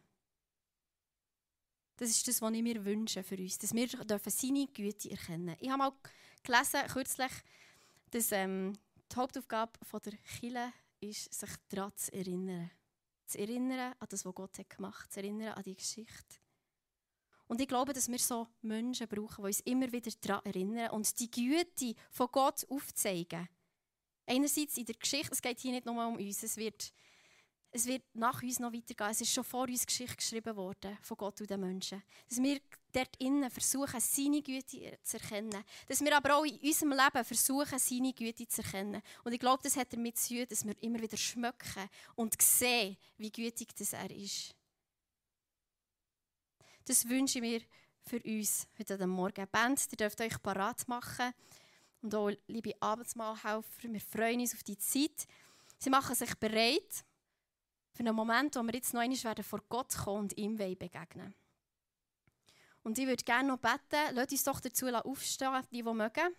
Das 1.96 2.10
ist 2.10 2.26
das, 2.26 2.40
was 2.40 2.52
ich 2.52 2.62
mir 2.62 2.84
wünsche 2.84 3.22
für 3.22 3.36
uns, 3.36 3.58
dass 3.58 3.74
wir 3.74 3.86
dürfen 3.86 4.30
seine 4.30 4.66
Güte 4.66 5.10
erkennen. 5.10 5.56
Ich 5.60 5.68
habe 5.68 5.78
mal 5.78 5.92
gelesen, 6.42 6.86
kürzlich, 6.88 7.32
dass 8.10 8.32
ähm, 8.32 8.72
die 9.10 9.16
Hauptaufgabe 9.16 9.72
von 9.84 10.00
der 10.04 10.16
Kirche 10.18 10.72
ist, 11.00 11.32
sich 11.32 11.50
daran 11.68 11.96
zu 11.96 12.12
erinnern. 12.12 12.70
Zu 13.26 13.38
erinnern 13.38 13.94
an 13.98 14.06
das, 14.08 14.24
was 14.24 14.34
Gott 14.34 14.58
hat 14.58 14.70
gemacht 14.70 15.04
hat, 15.04 15.12
zu 15.12 15.20
erinnern 15.20 15.54
an 15.54 15.62
die 15.62 15.74
Geschichte. 15.74 16.41
Und 17.52 17.60
ich 17.60 17.68
glaube, 17.68 17.92
dass 17.92 18.08
wir 18.10 18.18
so 18.18 18.48
Menschen 18.62 19.06
brauchen, 19.06 19.42
die 19.42 19.48
uns 19.48 19.60
immer 19.60 19.92
wieder 19.92 20.10
daran 20.22 20.42
erinnern 20.46 20.88
und 20.92 21.20
die 21.20 21.30
Güte 21.30 21.94
von 22.10 22.28
Gott 22.32 22.66
aufzeigen. 22.70 23.46
Einerseits 24.24 24.78
in 24.78 24.86
der 24.86 24.94
Geschichte, 24.94 25.32
es 25.32 25.42
geht 25.42 25.60
hier 25.60 25.72
nicht 25.72 25.84
nur 25.84 26.02
um 26.02 26.16
uns, 26.16 26.42
es 26.42 26.56
wird, 26.56 26.94
es 27.70 27.84
wird 27.84 28.04
nach 28.14 28.42
uns 28.42 28.58
noch 28.58 28.72
weitergehen. 28.72 29.10
Es 29.10 29.20
ist 29.20 29.34
schon 29.34 29.44
vor 29.44 29.68
uns 29.68 29.84
Geschichte 29.84 30.16
geschrieben 30.16 30.56
worden 30.56 30.96
von 31.02 31.18
Gott 31.18 31.42
und 31.42 31.50
den 31.50 31.60
Menschen. 31.60 32.02
Dass 32.26 32.42
wir 32.42 32.58
dort 32.90 33.16
innen 33.18 33.50
versuchen, 33.50 34.00
seine 34.00 34.40
Güte 34.40 34.98
zu 35.02 35.18
erkennen. 35.18 35.62
Dass 35.86 36.00
wir 36.00 36.16
aber 36.16 36.36
auch 36.36 36.46
in 36.46 36.58
unserem 36.58 36.92
Leben 36.92 37.22
versuchen, 37.22 37.78
seine 37.78 38.14
Güte 38.14 38.48
zu 38.48 38.62
erkennen. 38.62 39.02
Und 39.24 39.32
ich 39.34 39.40
glaube, 39.40 39.62
das 39.62 39.76
hat 39.76 39.92
damit 39.92 40.16
zu 40.16 40.36
tun, 40.36 40.46
dass 40.48 40.64
wir 40.64 40.82
immer 40.82 41.02
wieder 41.02 41.18
schmecken 41.18 41.90
und 42.14 42.40
sehen, 42.40 42.96
wie 43.18 43.30
gütig 43.30 43.74
das 43.76 43.92
er 43.92 44.10
ist. 44.10 44.54
Das 46.84 47.08
wünsche 47.08 47.38
ich 47.38 47.42
mir 47.42 47.60
für 48.04 48.20
uns 48.24 48.66
heute 48.78 49.06
Morgen. 49.06 49.46
Band, 49.50 49.86
ihr 49.90 49.96
dürft 49.96 50.20
euch 50.20 50.42
parat 50.42 50.86
machen. 50.88 51.32
Und 52.02 52.14
auch, 52.14 52.30
liebe 52.48 52.74
Abendsmahlhelfer, 52.80 53.92
wir 53.92 54.00
freuen 54.00 54.40
uns 54.40 54.54
auf 54.54 54.64
die 54.64 54.76
Zeit. 54.76 55.28
Sie 55.78 55.90
machen 55.90 56.16
sich 56.16 56.34
bereit 56.34 57.04
für 57.92 58.00
einen 58.00 58.16
Moment, 58.16 58.56
wo 58.56 58.62
wir 58.62 58.74
jetzt 58.74 58.92
noch 58.94 59.00
einmal 59.00 59.42
vor 59.42 59.62
Gott 59.68 59.94
kommen 59.96 60.22
und 60.22 60.36
ihm 60.36 60.56
begegnen 60.56 61.34
Und 62.82 62.98
ich 62.98 63.06
würde 63.06 63.22
gerne 63.22 63.48
noch 63.48 63.58
beten, 63.58 64.14
lasst 64.14 64.32
uns 64.32 64.44
doch 64.44 64.60
dazu 64.60 64.86
aufstehen, 64.88 65.62
die, 65.70 65.76
die 65.76 65.82
mögen. 65.84 66.34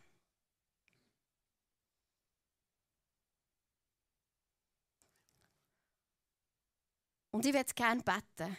Und 7.32 7.45
ich 7.45 7.53
würde 7.53 7.73
gerne 7.73 8.03
beten, 8.03 8.58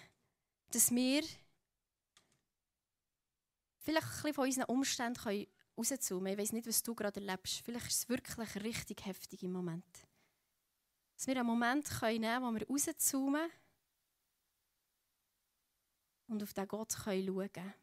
dass 0.70 0.90
wir 0.90 1.22
vielleicht 3.84 4.06
ein 4.06 4.12
bisschen 4.12 4.34
von 4.34 4.44
unseren 4.44 4.64
Umständen 4.64 5.46
rauszoomen 5.76 6.32
Ich 6.32 6.38
weiß 6.38 6.52
nicht, 6.52 6.66
was 6.66 6.82
du 6.82 6.94
gerade 6.94 7.20
erlebst. 7.20 7.60
Vielleicht 7.64 7.86
ist 7.86 8.02
es 8.02 8.08
wirklich 8.08 8.64
richtig 8.64 9.04
heftig 9.04 9.42
im 9.42 9.52
Moment. 9.52 9.84
Dass 11.16 11.26
wir 11.26 11.36
einen 11.36 11.46
Moment 11.46 11.88
nehmen 12.02 12.22
können, 12.22 12.42
wo 12.42 12.52
wir 12.52 12.66
rauszoomen 12.66 13.50
und 16.28 16.42
auf 16.42 16.52
den 16.52 16.68
Gott 16.68 16.92
schauen 16.92 17.52
können. 17.52 17.74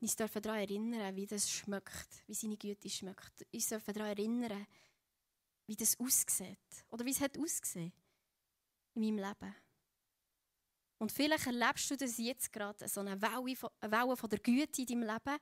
Uns 0.00 0.14
dürfen 0.14 0.42
daran 0.42 0.60
erinnern, 0.60 1.16
wie 1.16 1.26
das 1.26 1.50
schmeckt, 1.50 2.22
wie 2.26 2.34
seine 2.34 2.56
Güte 2.56 2.90
schmeckt. 2.90 3.46
Uns 3.52 3.68
dürfen 3.68 3.94
daran 3.94 4.10
erinnern, 4.10 4.66
wie 5.66 5.76
das 5.76 5.98
aussieht. 5.98 6.84
Oder 6.90 7.04
wie 7.04 7.10
es 7.10 7.20
hat 7.20 7.38
ausgesehen 7.38 7.92
in 8.94 9.02
meinem 9.02 9.18
Leben. 9.18 9.54
Und 10.98 11.12
vielleicht 11.12 11.46
erlebst 11.46 11.90
du 11.90 11.96
das 11.96 12.16
jetzt 12.18 12.52
gerade, 12.52 12.88
so 12.88 13.00
eine 13.00 13.20
Welle 13.20 13.56
eine 13.80 13.92
Welle 13.92 14.16
von 14.16 14.30
der 14.30 14.38
Güte 14.38 14.82
in 14.82 14.86
deinem 14.86 15.02
Leben. 15.02 15.38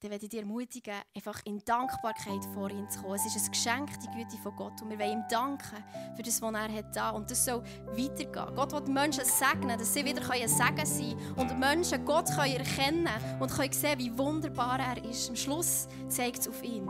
Dann 0.00 0.12
werde 0.12 0.26
ich 0.26 0.30
dir 0.30 0.40
ermutigen, 0.40 0.94
einfach 1.12 1.40
in 1.44 1.58
Dankbarkeit 1.64 2.44
vor 2.54 2.70
ihn 2.70 2.88
zu 2.88 3.00
kommen. 3.00 3.16
Es 3.16 3.26
ist 3.26 3.46
ein 3.46 3.50
Geschenk, 3.50 3.90
die 4.00 4.06
Güte 4.16 4.36
von 4.40 4.54
Gott. 4.54 4.80
Und 4.80 4.90
wir 4.90 4.98
wollen 4.98 5.22
ihm 5.22 5.24
danken 5.28 5.84
für 6.14 6.22
das, 6.22 6.40
was 6.40 6.54
er 6.54 6.72
hat 6.72 6.94
da. 6.94 7.10
Und 7.10 7.28
das 7.28 7.44
soll 7.44 7.64
weitergehen. 7.86 8.54
Gott 8.54 8.72
will 8.72 8.92
Menschen 8.92 9.24
segnen, 9.24 9.76
dass 9.76 9.92
sie 9.92 10.04
wieder 10.04 10.22
ein 10.30 10.48
Segen 10.48 10.86
sein 10.86 11.16
können. 11.16 11.32
Und 11.34 11.58
Menschen 11.58 12.04
Gott 12.04 12.30
können 12.30 12.58
erkennen 12.58 13.08
und 13.40 13.50
können 13.50 13.72
sehen, 13.72 13.98
wie 13.98 14.16
wunderbar 14.16 14.78
er 14.78 15.04
ist. 15.04 15.30
Am 15.30 15.36
Schluss 15.36 15.88
zeigt 16.08 16.40
es 16.40 16.48
auf 16.48 16.62
ihn. 16.62 16.86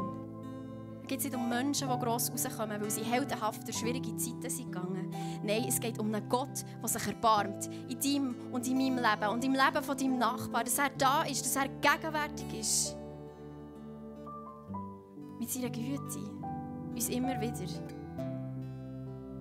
Es 1.09 1.15
geht 1.23 1.33
nicht 1.33 1.37
um 1.37 1.49
Menschen, 1.49 1.89
die 1.89 1.99
gross 2.05 2.31
rauskommen, 2.31 2.83
weil 2.83 2.91
sie 2.91 3.03
heldenhaft 3.03 3.67
durch 3.67 3.79
schwierige 3.79 4.15
Zeiten 4.17 4.51
sind 4.51 4.71
gegangen. 4.71 5.11
Nein, 5.43 5.65
es 5.67 5.81
geht 5.81 5.99
um 5.99 6.15
einen 6.15 6.29
Gott, 6.29 6.63
der 6.83 6.87
sich 6.87 7.07
erbarmt. 7.07 7.67
In 7.89 7.99
deinem 7.99 8.53
und 8.53 8.69
in 8.69 8.77
meinem 8.77 8.97
Leben 8.97 9.33
und 9.33 9.43
im 9.43 9.55
Leben 9.55 9.83
von 9.83 9.97
deinem 9.97 10.19
Nachbarn. 10.19 10.67
Dass 10.67 10.79
er 10.79 10.91
da 10.99 11.23
ist, 11.23 11.47
dass 11.47 11.57
er 11.57 11.69
gegenwärtig 11.69 12.61
ist. 12.61 12.97
Mit 15.39 15.49
seiner 15.49 15.71
Güte. 15.71 16.31
Uns 16.93 17.09
immer 17.09 17.41
wieder 17.41 17.71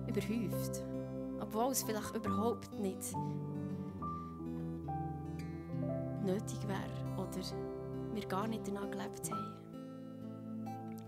überhäuft. 0.06 0.82
Obwohl 1.38 1.72
es 1.72 1.82
vielleicht 1.82 2.16
überhaupt 2.16 2.72
nicht 2.80 3.12
nötig 6.24 6.66
wäre 6.66 7.18
oder 7.18 7.40
wir 8.14 8.26
gar 8.26 8.48
nicht 8.48 8.66
danach 8.66 8.90
gelebt 8.90 9.30
haben. 9.30 9.57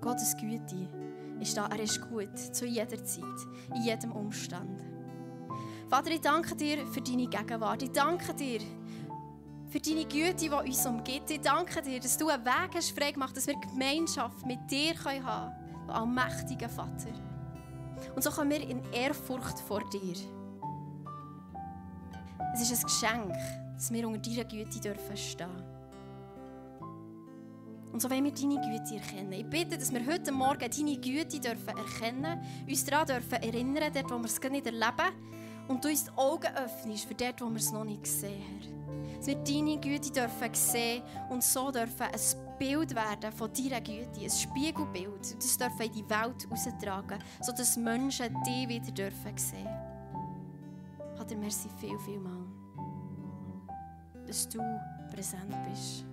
Gottes 0.00 0.36
Güte 0.36 0.88
ist 1.40 1.56
da. 1.56 1.66
Er 1.66 1.80
ist 1.80 2.00
gut 2.08 2.38
zu 2.38 2.66
jeder 2.66 3.02
Zeit, 3.04 3.24
in 3.74 3.82
jedem 3.82 4.12
Umstand. 4.12 4.82
Vater, 5.88 6.10
ich 6.10 6.20
danke 6.20 6.54
dir 6.54 6.86
für 6.86 7.00
deine 7.00 7.26
Gegenwart. 7.26 7.82
Ich 7.82 7.90
danke 7.90 8.32
dir 8.34 8.60
für 9.68 9.80
deine 9.80 10.04
Güte, 10.04 10.34
die 10.34 10.48
uns 10.48 10.86
umgibt. 10.86 11.30
Ich 11.30 11.40
danke 11.40 11.82
dir, 11.82 12.00
dass 12.00 12.16
du 12.16 12.28
einen 12.28 12.44
Weg 12.44 12.74
hast 12.74 12.90
frei 12.90 13.12
gemacht, 13.12 13.36
dass 13.36 13.46
wir 13.46 13.54
Gemeinschaft 13.58 14.46
mit 14.46 14.70
dir 14.70 14.94
haben 15.04 15.24
können, 15.24 15.90
allmächtiger 15.90 16.68
Vater. 16.68 17.12
Und 18.14 18.22
so 18.22 18.30
kommen 18.30 18.50
wir 18.50 18.68
in 18.68 18.82
Ehrfurcht 18.92 19.58
vor 19.60 19.82
dir. 19.90 20.14
Es 22.54 22.62
ist 22.62 22.72
ein 22.72 22.82
Geschenk, 22.82 23.34
dass 23.74 23.92
wir 23.92 24.08
unter 24.08 24.30
deiner 24.30 24.44
Güte 24.44 24.72
stehen 24.72 25.48
dürfen. 25.48 25.79
Und 27.92 28.00
so 28.00 28.10
wollen 28.10 28.24
wir 28.24 28.32
deine 28.32 28.60
Güte 28.60 28.96
erkennen. 28.96 29.32
Ich 29.32 29.46
bitte, 29.46 29.76
dass 29.76 29.92
wir 29.92 30.06
heute 30.06 30.30
Morgen 30.30 30.70
deine 30.70 30.96
Güte 30.96 31.40
dürfen 31.40 31.76
erkennen 31.76 32.40
uns 32.68 32.84
daran 32.84 33.06
dürfen 33.06 33.42
erinnern, 33.42 33.92
dort, 33.92 34.10
wo 34.10 34.18
wir 34.18 34.26
es 34.26 34.40
nicht 34.40 34.66
erleben. 34.66 35.10
Und 35.68 35.84
du 35.84 35.88
uns 35.88 36.04
die 36.04 36.10
Augen 36.16 36.48
öffnest 36.56 37.04
für 37.06 37.14
dort, 37.14 37.40
wo 37.40 37.48
wir 37.48 37.56
es 37.56 37.72
noch 37.72 37.84
nicht 37.84 38.02
gesehen 38.02 38.42
haben. 38.42 39.16
Dass 39.16 39.26
wir 39.26 39.36
deine 39.36 39.78
Güte 39.78 40.10
dürfen 40.10 40.54
sehen 40.54 41.02
und 41.30 41.42
so 41.42 41.70
dürfen 41.70 42.06
ein 42.06 42.58
Bild 42.58 42.94
werden 42.94 43.32
von 43.32 43.50
deiner 43.52 43.80
Güte, 43.80 44.20
ein 44.20 44.30
Spiegelbild. 44.30 45.36
Das 45.36 45.58
dürfen 45.58 45.82
in 45.82 45.92
die 45.92 46.10
Welt 46.10 46.48
austragen, 46.50 47.18
sodass 47.40 47.76
Menschen 47.76 48.36
dich 48.44 48.68
wieder 48.68 48.92
dürfen 48.92 49.36
sehen. 49.36 49.68
Vater, 51.16 51.36
merci 51.36 51.68
viel, 51.78 51.98
viel 51.98 52.18
mal, 52.18 52.46
dass 54.26 54.48
du 54.48 54.58
präsent 55.10 55.54
bist. 55.68 56.09